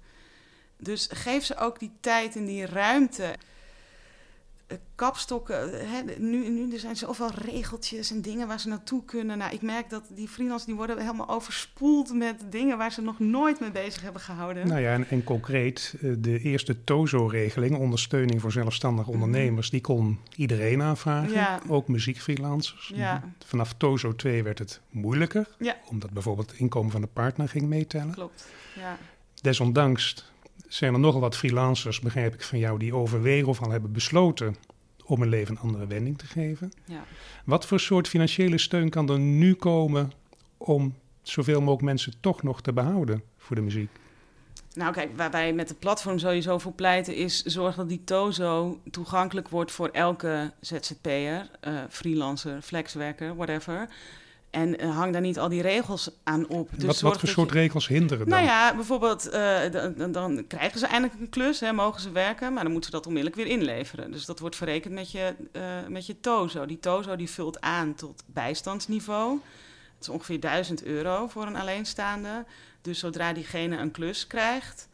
[0.77, 3.35] Dus geef ze ook die tijd en die ruimte.
[4.67, 5.87] Eh, kapstokken.
[5.89, 9.37] Hè, nu, nu er zijn zoveel regeltjes en dingen waar ze naartoe kunnen.
[9.37, 13.19] Nou, ik merk dat die freelancers die worden helemaal overspoeld met dingen waar ze nog
[13.19, 14.67] nooit mee bezig hebben gehouden.
[14.67, 19.21] Nou ja, en, en concreet, eh, de eerste TOZO-regeling, ondersteuning voor zelfstandige mhm.
[19.21, 21.31] ondernemers, die kon iedereen aanvragen.
[21.31, 21.59] Ja.
[21.67, 22.91] Ook muziekfreelancers.
[22.95, 23.23] Ja.
[23.45, 25.75] Vanaf TOZO 2 werd het moeilijker, ja.
[25.89, 28.13] omdat bijvoorbeeld het inkomen van de partner ging meetellen.
[28.13, 28.97] Klopt, ja.
[29.41, 30.32] Desondanks
[30.75, 34.55] zijn er nogal wat freelancers, begrijp ik van jou, die overwegen of al hebben besloten
[35.05, 36.71] om hun leven een andere wending te geven.
[36.85, 37.03] Ja.
[37.45, 40.11] Wat voor soort financiële steun kan er nu komen
[40.57, 43.89] om zoveel mogelijk mensen toch nog te behouden voor de muziek?
[44.73, 48.79] Nou kijk, waar wij met het platform sowieso voor pleiten is zorg dat die TOZO
[48.91, 53.89] toegankelijk wordt voor elke ZZP'er, uh, freelancer, flexwerker, whatever.
[54.53, 56.69] En uh, hang daar niet al die regels aan op.
[56.75, 58.37] Dus wat, wat voor soort regels hinderen dan?
[58.37, 59.59] Nou ja, bijvoorbeeld, uh,
[59.97, 62.95] dan, dan, krijgen ze eindelijk een klus, hè, mogen ze werken, maar dan moeten ze
[62.95, 64.11] dat onmiddellijk weer inleveren.
[64.11, 66.65] Dus dat wordt verrekend met je, uh, met je TOZO.
[66.65, 69.39] Die TOZO die vult aan tot bijstandsniveau.
[69.93, 72.45] Het is ongeveer 1000 euro voor een alleenstaande.
[72.81, 74.87] Dus zodra diegene een klus krijgt,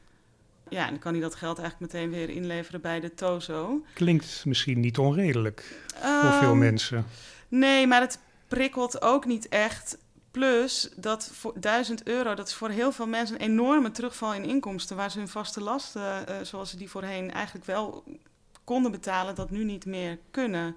[0.70, 3.82] ja, dan kan hij dat geld eigenlijk meteen weer inleveren bij de TOZO.
[3.94, 7.06] Klinkt misschien niet onredelijk voor veel ehm, mensen.
[7.48, 9.98] Nee, maar het prikkelt ook niet echt.
[10.32, 14.46] Plus dat voor 1000 euro, dat is voor heel veel mensen een enorme terugval in
[14.46, 14.96] inkomsten.
[14.96, 18.04] Waar ze hun vaste lasten, uh, zoals ze die voorheen eigenlijk wel
[18.64, 20.76] konden betalen, dat nu niet meer kunnen.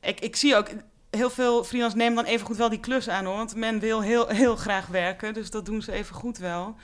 [0.00, 0.68] Ik, ik zie ook
[1.10, 3.36] heel veel freelancers nemen dan even goed wel die klus aan hoor.
[3.36, 6.76] Want men wil heel, heel graag werken, dus dat doen ze even goed wel.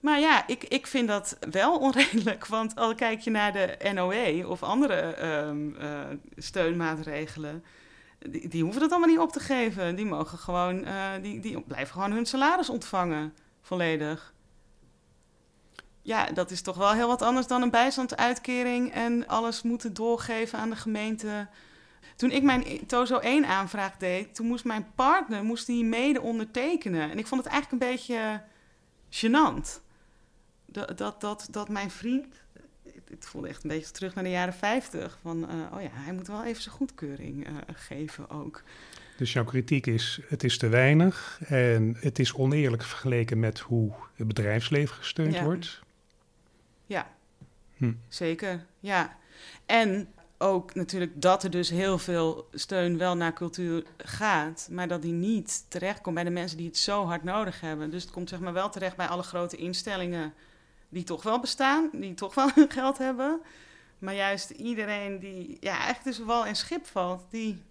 [0.00, 2.46] Maar ja, ik, ik vind dat wel onredelijk.
[2.46, 6.00] Want al kijk je naar de NOE of andere um, uh,
[6.36, 7.64] steunmaatregelen
[8.18, 9.96] die, die, hoeven het allemaal niet op te geven.
[9.96, 14.34] Die mogen gewoon, uh, die, die blijven gewoon hun salaris ontvangen, volledig.
[16.02, 20.58] Ja, dat is toch wel heel wat anders dan een bijstandsuitkering en alles moeten doorgeven
[20.58, 21.48] aan de gemeente.
[22.16, 27.10] Toen ik mijn TOZO 1 aanvraag deed, toen moest mijn partner moest die mede ondertekenen.
[27.10, 28.42] En ik vond het eigenlijk een beetje
[29.10, 29.80] gênant.
[30.66, 32.26] Dat, dat, dat, dat mijn vriend
[33.10, 35.18] het voelde echt een beetje terug naar de jaren 50.
[35.22, 38.62] Van, uh, oh ja, hij moet wel even zijn goedkeuring uh, geven ook.
[39.16, 43.92] Dus jouw kritiek is, het is te weinig en het is oneerlijk vergeleken met hoe
[44.14, 45.80] het bedrijfsleven gesteund wordt.
[46.86, 47.10] Ja,
[47.76, 47.92] hm.
[48.08, 49.16] zeker, ja.
[49.66, 55.02] En ook natuurlijk dat er dus heel veel steun wel naar cultuur gaat, maar dat
[55.02, 57.90] die niet terechtkomt bij de mensen die het zo hard nodig hebben.
[57.90, 60.32] Dus het komt zeg maar wel terecht bij alle grote instellingen
[60.88, 63.40] die toch wel bestaan, die toch wel hun geld hebben.
[63.98, 67.62] Maar juist iedereen die ja, echt dus wel in schip valt, die,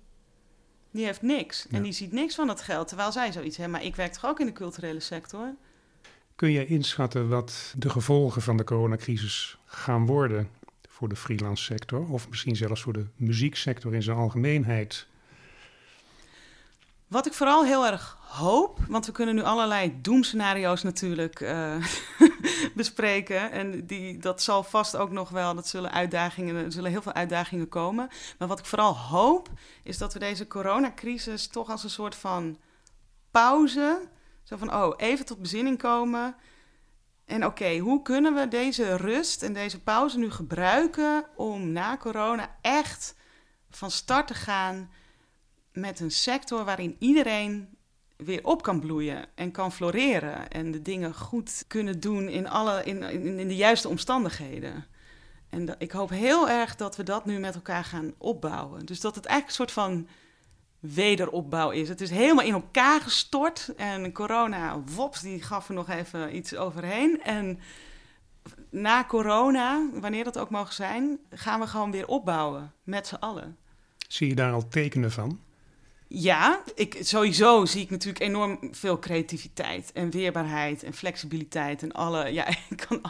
[0.92, 1.68] die heeft niks.
[1.68, 2.88] En die ziet niks van dat geld.
[2.88, 3.76] Terwijl zij zoiets hebben.
[3.76, 5.54] Maar ik werk toch ook in de culturele sector.
[6.36, 10.50] Kun je inschatten wat de gevolgen van de coronacrisis gaan worden
[10.90, 12.08] voor de freelance sector?
[12.10, 15.08] Of misschien zelfs voor de muzieksector in zijn algemeenheid?
[17.08, 21.76] Wat ik vooral heel erg hoop, want we kunnen nu allerlei doemscenario's natuurlijk uh,
[22.76, 23.52] bespreken.
[23.52, 27.70] En die, dat zal vast ook nog wel, dat zullen uitdagingen, zullen heel veel uitdagingen
[27.70, 28.10] komen.
[28.38, 29.50] Maar wat ik vooral hoop,
[29.84, 32.58] is dat we deze coronacrisis toch als een soort van
[33.32, 34.08] pauze,
[34.44, 36.36] zo van, oh, even tot bezinning komen.
[37.26, 42.56] En oké, hoe kunnen we deze rust en deze pauze nu gebruiken om na corona
[42.62, 43.16] echt
[43.70, 44.90] van start te gaan
[45.76, 47.70] met een sector waarin iedereen
[48.18, 52.84] weer op kan bloeien en kan floreren en de dingen goed kunnen doen in, alle,
[52.84, 54.86] in, in, in de juiste omstandigheden.
[55.50, 58.86] En ik hoop heel erg dat we dat nu met elkaar gaan opbouwen.
[58.86, 60.08] Dus dat het eigenlijk een soort van
[60.80, 61.90] wederopbouw is.
[61.90, 63.74] Het is helemaal in elkaar gestort.
[63.76, 67.22] En corona, wops, die gaf er nog even iets overheen.
[67.24, 67.60] En
[68.70, 73.58] na corona, wanneer dat ook mogen zijn, gaan we gewoon weer opbouwen met z'n allen.
[74.08, 75.40] Zie je daar al tekenen van?
[76.18, 82.34] Ja, ik, sowieso zie ik natuurlijk enorm veel creativiteit en weerbaarheid en flexibiliteit en alle.
[82.34, 83.02] Ja, ik kan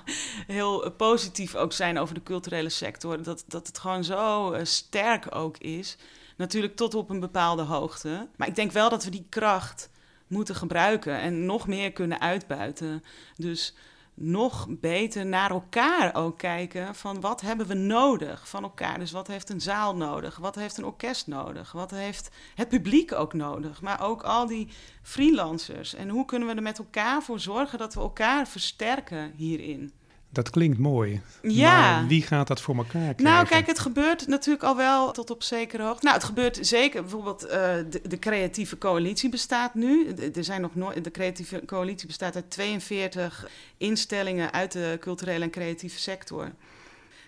[0.48, 3.24] heel positief ook zijn over de culturele sector.
[3.24, 5.98] Dat, dat het gewoon zo eh, sterk ook is.
[6.38, 8.28] Natuurlijk tot op een bepaalde hoogte.
[8.36, 9.90] Maar ik denk wel dat we die kracht
[10.28, 13.04] moeten gebruiken en nog meer kunnen uitbuiten.
[13.36, 13.76] Dus
[14.16, 19.00] nog beter naar elkaar ook kijken van wat hebben we nodig van elkaar.
[19.00, 20.38] Dus wat heeft een zaal nodig?
[20.38, 21.72] Wat heeft een orkest nodig?
[21.72, 23.82] Wat heeft het publiek ook nodig?
[23.82, 24.68] Maar ook al die
[25.02, 25.94] freelancers.
[25.94, 29.94] En hoe kunnen we er met elkaar voor zorgen dat we elkaar versterken hierin?
[30.36, 31.22] Dat klinkt mooi.
[31.42, 31.92] Ja.
[31.92, 33.24] Maar wie gaat dat voor elkaar krijgen?
[33.24, 36.04] Nou, kijk, het gebeurt natuurlijk al wel tot op zekere hoogte.
[36.04, 37.02] Nou, het gebeurt zeker.
[37.02, 40.08] Bijvoorbeeld, uh, de, de, creatieve coalitie bestaat nu.
[40.36, 41.04] Er zijn nog nooit.
[41.04, 46.52] De creatieve coalitie bestaat uit 42 instellingen uit de culturele en creatieve sector.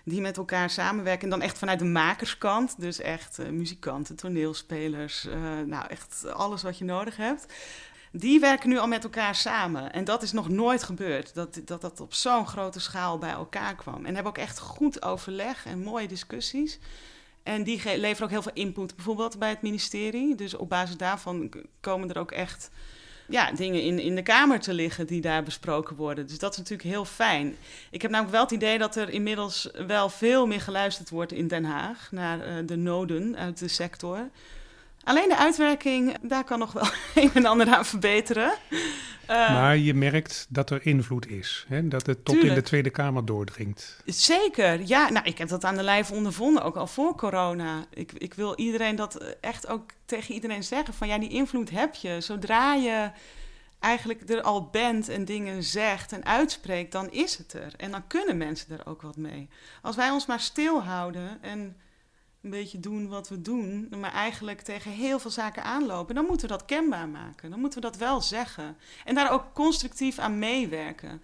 [0.04, 1.22] Die met elkaar samenwerken.
[1.22, 2.80] En dan echt vanuit de makerskant.
[2.80, 5.26] Dus echt uh, muzikanten, toneelspelers.
[5.26, 5.34] Uh,
[5.66, 7.46] nou, echt alles wat je nodig hebt
[8.12, 9.92] die werken nu al met elkaar samen.
[9.92, 13.74] En dat is nog nooit gebeurd, dat dat, dat op zo'n grote schaal bij elkaar
[13.74, 14.06] kwam.
[14.06, 16.78] En hebben ook echt goed overleg en mooie discussies.
[17.42, 20.34] En die leveren ook heel veel input, bijvoorbeeld bij het ministerie.
[20.34, 22.70] Dus op basis daarvan komen er ook echt
[23.28, 26.26] ja, dingen in, in de Kamer te liggen die daar besproken worden.
[26.26, 27.56] Dus dat is natuurlijk heel fijn.
[27.90, 31.48] Ik heb namelijk wel het idee dat er inmiddels wel veel meer geluisterd wordt in
[31.48, 34.28] Den Haag naar uh, de noden uit de sector.
[35.08, 36.88] Alleen de uitwerking, daar kan nog wel
[37.22, 38.52] een en ander aan verbeteren.
[38.70, 41.88] Uh, maar je merkt dat er invloed is, hè?
[41.88, 44.02] dat het tot in de Tweede Kamer doordringt.
[44.04, 45.10] Zeker, ja.
[45.10, 47.84] Nou, ik heb dat aan de lijf ondervonden, ook al voor corona.
[47.90, 51.94] Ik, ik wil iedereen dat echt ook tegen iedereen zeggen: van ja, die invloed heb
[51.94, 52.20] je.
[52.20, 53.10] Zodra je
[53.78, 57.72] eigenlijk er al bent en dingen zegt en uitspreekt, dan is het er.
[57.76, 59.48] En dan kunnen mensen er ook wat mee.
[59.82, 61.76] Als wij ons maar stilhouden en
[62.52, 66.48] een beetje doen wat we doen, maar eigenlijk tegen heel veel zaken aanlopen, dan moeten
[66.48, 67.50] we dat kenbaar maken.
[67.50, 68.76] Dan moeten we dat wel zeggen.
[69.04, 71.22] En daar ook constructief aan meewerken.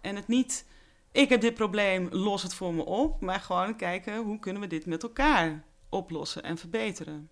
[0.00, 0.66] En het niet,
[1.12, 4.68] ik heb dit probleem, los het voor me op, maar gewoon kijken hoe kunnen we
[4.68, 7.28] dit met elkaar oplossen en verbeteren.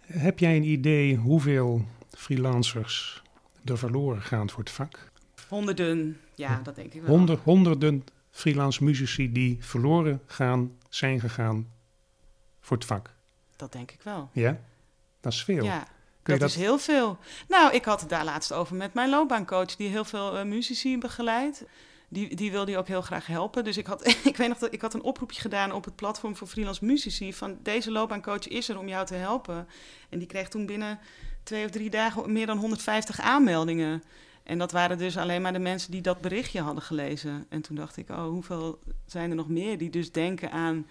[0.00, 3.22] Heb jij een idee hoeveel freelancers
[3.64, 5.10] er verloren gaan voor het vak?
[5.48, 7.16] Honderden, ja, dat denk ik wel.
[7.16, 11.66] Honder, honderden freelance muzici die verloren gaan, zijn gegaan
[12.62, 13.10] voor het vak?
[13.56, 14.30] Dat denk ik wel.
[14.32, 14.60] Ja?
[15.20, 15.64] Dat is veel.
[15.64, 15.86] Ja,
[16.22, 17.18] dat, dat, is heel veel.
[17.48, 20.98] Nou, ik had het daar laatst over met mijn loopbaancoach, die heel veel uh, muzici
[20.98, 21.64] begeleidt.
[22.08, 23.64] Die, die wilde hij ook heel graag helpen.
[23.64, 26.36] Dus ik had, ik weet nog dat ik had een oproepje gedaan op het platform
[26.36, 27.34] voor freelance muzici.
[27.34, 29.68] Van deze loopbaancoach is er om jou te helpen.
[30.08, 30.98] En die kreeg toen binnen
[31.42, 34.02] twee of drie dagen meer dan 150 aanmeldingen.
[34.42, 37.46] En dat waren dus alleen maar de mensen die dat berichtje hadden gelezen.
[37.48, 40.86] En toen dacht ik, oh, hoeveel zijn er nog meer die dus denken aan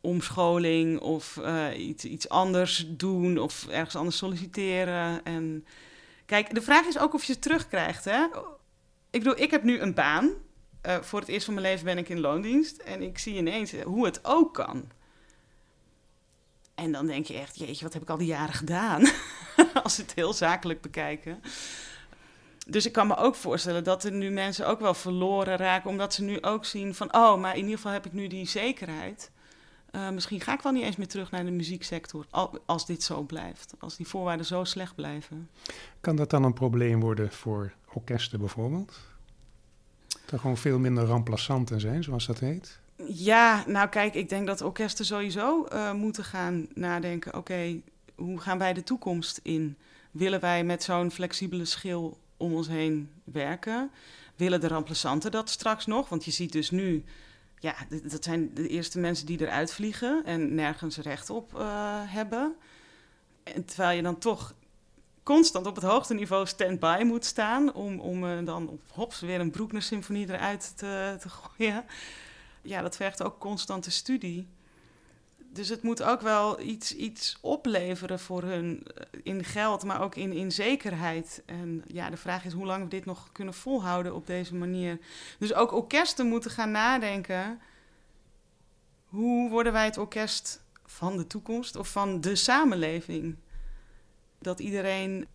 [0.00, 5.24] omscholing of uh, iets, iets anders doen of ergens anders solliciteren.
[5.24, 5.66] En
[6.26, 8.04] kijk, de vraag is ook of je het terugkrijgt.
[8.04, 8.24] Hè?
[9.10, 10.30] Ik bedoel, ik heb nu een baan.
[10.86, 12.78] Uh, voor het eerst van mijn leven ben ik in loondienst.
[12.78, 14.90] En ik zie ineens hoe het ook kan.
[16.74, 19.06] En dan denk je echt, jeetje, wat heb ik al die jaren gedaan?
[19.82, 21.42] Als het heel zakelijk bekijken.
[22.66, 26.14] Dus ik kan me ook voorstellen dat er nu mensen ook wel verloren raken, omdat
[26.14, 29.30] ze nu ook zien van, oh, maar in ieder geval heb ik nu die zekerheid.
[29.94, 32.26] Uh, misschien ga ik wel niet eens meer terug naar de muzieksector
[32.66, 35.50] als dit zo blijft, als die voorwaarden zo slecht blijven.
[36.00, 38.98] Kan dat dan een probleem worden voor orkesten bijvoorbeeld?
[40.06, 42.78] Dat er gewoon veel minder remplaçanten zijn, zoals dat heet?
[43.08, 47.80] Ja, nou kijk, ik denk dat orkesten sowieso uh, moeten gaan nadenken: oké,
[48.14, 49.76] hoe gaan wij de toekomst in?
[50.10, 53.90] Willen wij met zo'n flexibele schil om ons heen werken?
[54.36, 56.08] Willen de remplaçanten dat straks nog?
[56.08, 57.04] Want je ziet dus nu
[57.60, 61.62] ja, dat zijn de eerste mensen die eruit vliegen en nergens recht op uh,
[62.06, 62.56] hebben.
[63.42, 64.54] En terwijl je dan toch
[65.22, 69.40] constant op het hoogste niveau stand-by moet staan om, om uh, dan op hops weer
[69.40, 71.84] een Broekner symfonie eruit te, te gooien.
[72.62, 74.48] Ja, dat vergt ook constante studie
[75.52, 80.14] dus het moet ook wel iets, iets opleveren voor hun eh, in geld, maar ook
[80.14, 81.42] in, in zekerheid.
[81.46, 84.98] En ja, de vraag is hoe lang we dit nog kunnen volhouden op deze manier.
[85.38, 87.60] Dus ook orkesten moeten gaan nadenken.
[89.04, 93.36] Hoe worden wij het orkest van de toekomst of van de samenleving.
[94.38, 95.26] Dat iedereen,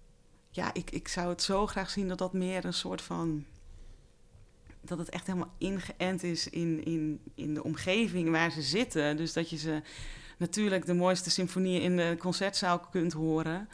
[0.49, 3.45] ja, ik, ik zou het zo graag zien dat dat meer een soort van.
[4.86, 9.17] Dat het echt helemaal ingeënt is in, in, in de omgeving waar ze zitten.
[9.17, 9.81] Dus dat je ze
[10.38, 13.69] natuurlijk de mooiste symfonieën in de concertzaal kunt horen.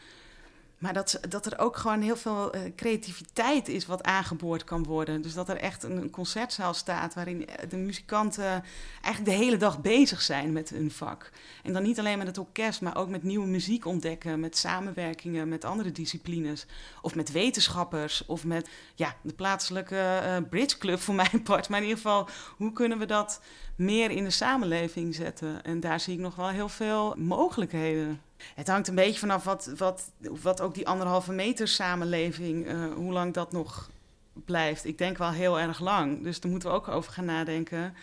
[0.81, 5.21] Maar dat, dat er ook gewoon heel veel uh, creativiteit is wat aangeboord kan worden.
[5.21, 8.63] Dus dat er echt een, concertzaal staat waarin eh, de muzikanten
[9.01, 11.31] eigenlijk de hele dag bezig zijn met hun vak.
[11.63, 15.49] En dan niet alleen met het orkest, maar ook met nieuwe muziek ontdekken, met samenwerkingen
[15.49, 16.65] met andere disciplines.
[17.01, 21.69] Of met wetenschappers, of met ja, de plaatselijke uh, bridge club voor mijn part.
[21.69, 23.41] Maar in ieder geval, hoe kunnen we dat
[23.75, 25.63] meer in de samenleving zetten?
[25.63, 28.21] En daar zie ik nog wel heel veel mogelijkheden.
[28.55, 33.11] Het hangt een beetje vanaf wat, wat, wat ook die anderhalve meter samenleving, uh, hoe
[33.11, 33.89] lang dat nog
[34.33, 34.85] blijft.
[34.85, 36.23] Ik denk wel heel erg lang.
[36.23, 37.95] Dus daar moeten we ook over gaan nadenken.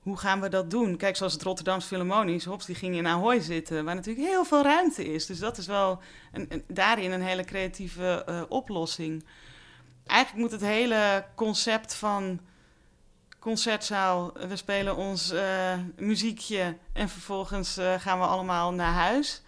[0.00, 0.96] Hoe gaan we dat doen?
[0.96, 4.62] Kijk, zoals het Rotterdamse Philharmonisch, Hops, die ging in Ahoy zitten, waar natuurlijk heel veel
[4.62, 5.26] ruimte is.
[5.26, 6.00] Dus dat is wel
[6.32, 9.24] een, een, daarin een hele creatieve uh, oplossing.
[10.06, 12.40] Eigenlijk moet het hele concept van
[13.38, 15.34] concertzaal, we spelen ons
[15.96, 19.42] muziekje en vervolgens gaan we allemaal naar huis.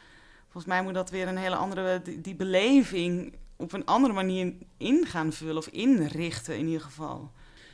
[0.52, 5.06] Volgens mij moet dat weer een hele andere, die, beleving op een andere manier in
[5.06, 7.30] gaan vullen of inrichten in ieder geval.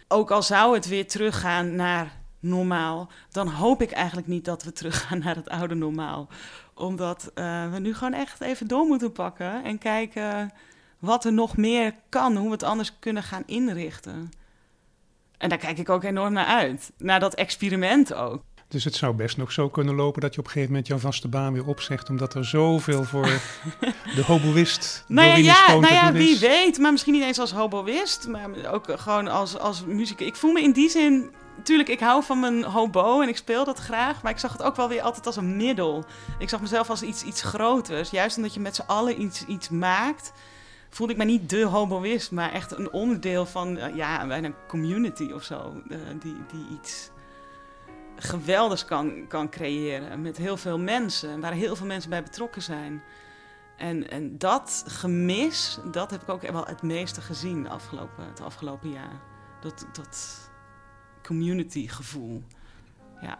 [0.09, 4.73] Ook al zou het weer teruggaan naar normaal, dan hoop ik eigenlijk niet dat we
[4.73, 6.29] teruggaan naar het oude normaal.
[6.75, 10.53] Omdat uh, we nu gewoon echt even door moeten pakken en kijken
[10.99, 14.31] wat er nog meer kan, hoe we het anders kunnen gaan inrichten.
[15.39, 18.43] En daar kijk ik ook enorm naar uit, naar dat experiment ook.
[18.69, 20.99] Dus het zou best nog zo kunnen lopen dat je op een gegeven moment jouw
[20.99, 23.27] vaste baan weer opzegt, omdat er zoveel voor
[24.17, 26.79] de hoboïst nou ja, ja, nou ja wie weet.
[26.79, 30.21] Maar misschien niet eens als hoboïst, maar ook gewoon als, als muziek.
[30.21, 31.31] Ik voel me in die zin
[31.63, 34.23] Tuurlijk, ik hou van mijn hobo en ik speel dat graag.
[34.23, 36.05] Maar ik zag het ook wel weer altijd als een middel.
[36.39, 38.11] Ik zag mezelf als iets, iets groters.
[38.11, 40.33] Juist omdat je met z'n allen iets, iets maakt,
[40.91, 45.31] voelde ik me niet de hoboïst, maar echt een onderdeel van uh, ja, een community
[45.33, 45.83] of zo.
[45.89, 47.11] Uh, die, die iets
[48.19, 53.03] geweldigs kan, kan creëren met heel veel mensen, waar heel veel mensen bij betrokken zijn.
[53.77, 58.91] En, en dat gemis, dat heb ik ook wel het meeste gezien afgelopen, het afgelopen
[58.91, 59.21] jaar.
[59.61, 60.51] Dat, dat
[61.23, 62.43] community gevoel.
[63.21, 63.39] Ja.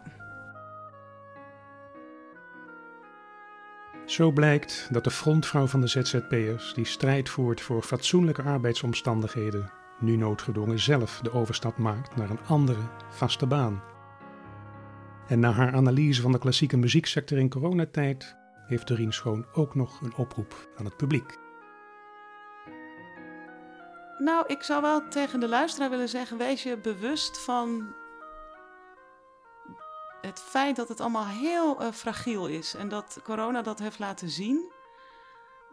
[4.05, 10.15] Zo blijkt dat de frontvrouw van de ZZP'ers, die strijd voert voor fatsoenlijke arbeidsomstandigheden, nu
[10.15, 13.81] noodgedwongen zelf de overstap maakt naar een andere vaste baan.
[15.29, 18.35] En na haar analyse van de klassieke muzieksector in coronatijd
[18.67, 21.37] heeft Doreen Schoon ook nog een oproep aan het publiek.
[24.17, 27.93] Nou, ik zou wel tegen de luisteraar willen zeggen: wees je bewust van
[30.21, 34.29] het feit dat het allemaal heel uh, fragiel is en dat corona dat heeft laten
[34.29, 34.71] zien.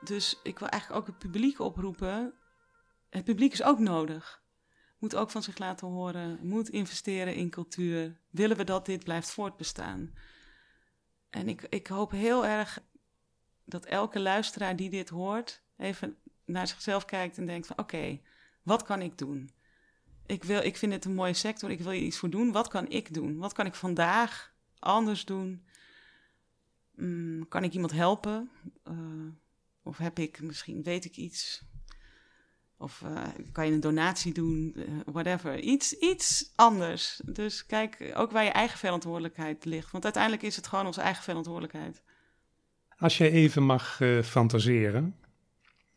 [0.01, 2.35] Dus ik wil eigenlijk ook het publiek oproepen.
[3.11, 4.45] Het publiek is ook nodig
[4.99, 8.20] moet ook van zich laten horen, moet investeren in cultuur.
[8.30, 10.14] Willen we dat dit blijft voortbestaan?
[11.30, 12.82] En ik, ik hoop heel erg
[13.64, 18.20] dat elke luisteraar die dit hoort, even naar zichzelf kijkt en denkt van oké,
[18.62, 19.51] wat kan ik doen?
[20.26, 22.53] Ik, wil, ik vind het een mooie sector, ik wil hier iets voor doen.
[22.53, 23.36] Wat kan ik doen?
[23.36, 25.66] Wat kan ik vandaag anders doen?
[26.94, 28.51] Mm, kan ik iemand helpen?
[28.84, 29.32] Uh,
[29.82, 31.64] of heb ik misschien, weet ik iets
[32.79, 33.22] of uh,
[33.53, 35.61] kan je een donatie doen, uh, whatever.
[35.61, 37.20] Iets, iets anders.
[37.24, 39.91] Dus kijk ook waar je eigen verantwoordelijkheid ligt.
[39.91, 42.03] Want uiteindelijk is het gewoon onze eigen verantwoordelijkheid.
[42.99, 45.16] Als je even mag uh, fantaseren,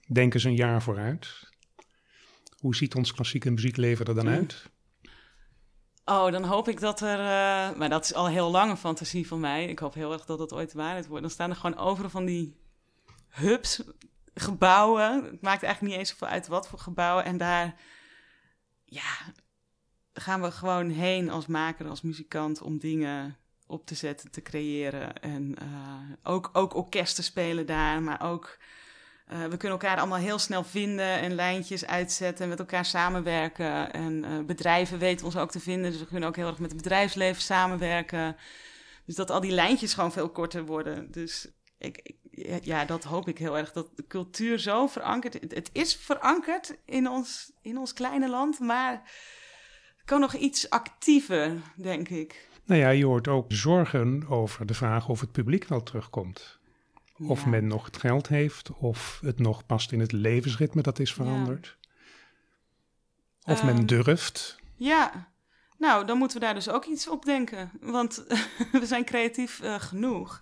[0.08, 1.28] denk eens een jaar vooruit.
[2.60, 4.34] Hoe ziet ons klassieke muziekleven er dan mm.
[4.34, 4.70] uit?
[6.06, 7.18] Oh, dan hoop ik dat er.
[7.78, 9.66] maar dat is al heel lange fantasie van mij.
[9.66, 11.22] Ik hoop heel erg dat het ooit waarheid wordt.
[11.22, 12.58] Dan staan er gewoon overal van die
[13.30, 13.82] hubs
[14.40, 15.24] gebouwen.
[15.24, 17.26] Het maakt eigenlijk niet eens zoveel uit wat voor gebouwen.
[17.26, 17.76] En daar
[18.86, 19.34] ja,
[20.14, 23.38] gaan we gewoon heen als maker, als muzikant om dingen
[23.68, 25.22] op te zetten, te creëren.
[25.22, 28.58] En uh, ook, ook orkesten spelen daar, maar ook.
[29.32, 33.94] Uh, we kunnen elkaar allemaal heel snel vinden en lijntjes uitzetten en met elkaar samenwerken.
[33.94, 36.72] En uh, bedrijven weten ons ook te vinden, dus we kunnen ook heel erg met
[36.72, 38.36] het bedrijfsleven samenwerken.
[39.06, 41.12] Dus dat al die lijntjes gewoon veel korter worden.
[41.12, 42.16] Dus ik,
[42.62, 43.72] ja, dat hoop ik heel erg.
[43.72, 48.60] Dat de cultuur zo verankerd het, het is verankerd in ons, in ons kleine land,
[48.60, 52.48] maar het kan nog iets actiever, denk ik.
[52.66, 56.60] Nou ja, je hoort ook zorgen over de vraag of het publiek wel terugkomt.
[57.28, 61.14] Of men nog het geld heeft, of het nog past in het levensritme dat is
[61.14, 61.78] veranderd.
[63.44, 64.58] Of men ehm, durft.
[64.76, 65.32] Ja,
[65.78, 67.72] Nou, dan moeten we daar dus ook iets op denken.
[67.82, 68.26] Want
[68.72, 70.42] we zijn creatief uh, genoeg.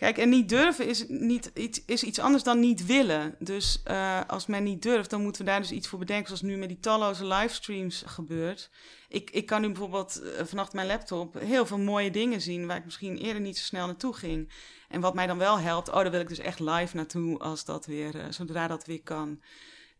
[0.00, 3.34] Kijk, en niet durven is, niet, iets, is iets anders dan niet willen.
[3.38, 6.26] Dus uh, als men niet durft, dan moeten we daar dus iets voor bedenken.
[6.26, 8.70] Zoals nu met die talloze livestreams gebeurt.
[9.08, 12.66] Ik, ik kan nu bijvoorbeeld uh, vanaf mijn laptop heel veel mooie dingen zien...
[12.66, 14.52] waar ik misschien eerder niet zo snel naartoe ging.
[14.88, 17.38] En wat mij dan wel helpt, oh, daar wil ik dus echt live naartoe...
[17.38, 19.42] Als dat weer, uh, zodra dat weer kan.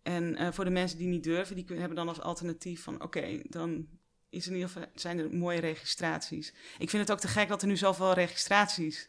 [0.02, 3.02] En voor de mensen die niet durven, die hebben dan als alternatief van...
[3.02, 3.86] oké, dan
[4.30, 6.54] is in ieder geval, zijn er mooie registraties.
[6.78, 9.08] Ik vind het ook te gek dat er nu zoveel registraties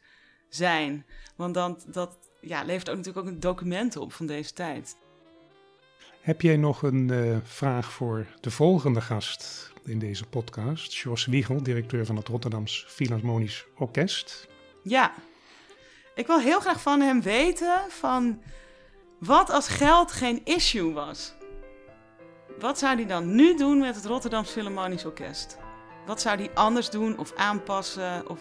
[0.56, 1.06] zijn.
[1.36, 4.96] Want dan, dat ja, levert ook natuurlijk ook een document op van deze tijd.
[6.22, 10.94] Heb jij nog een uh, vraag voor de volgende gast in deze podcast?
[10.94, 14.48] Jos Wiegel, directeur van het Rotterdams Philharmonisch Orkest.
[14.84, 15.14] Ja,
[16.16, 18.42] ik wil heel graag van hem weten van
[19.20, 21.34] wat als geld geen issue was.
[22.60, 25.58] Wat zou hij dan nu doen met het Rotterdams Philharmonisch Orkest?
[26.06, 28.30] Wat zou hij anders doen of aanpassen?
[28.30, 28.40] Of...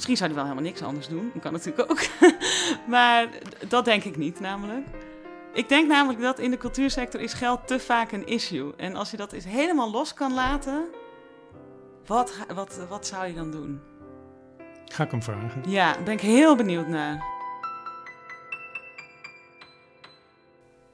[0.00, 1.30] Misschien zou hij wel helemaal niks anders doen.
[1.32, 2.00] Dat kan natuurlijk ook.
[2.94, 3.28] maar
[3.68, 4.86] dat denk ik niet, namelijk.
[5.52, 8.72] Ik denk namelijk dat in de cultuursector is geld te vaak een issue.
[8.76, 10.84] En als je dat eens helemaal los kan laten,
[12.06, 13.80] wat, wat, wat zou je dan doen?
[14.84, 15.62] Ga ik hem vragen.
[15.66, 17.24] Ja, daar ben ik heel benieuwd naar.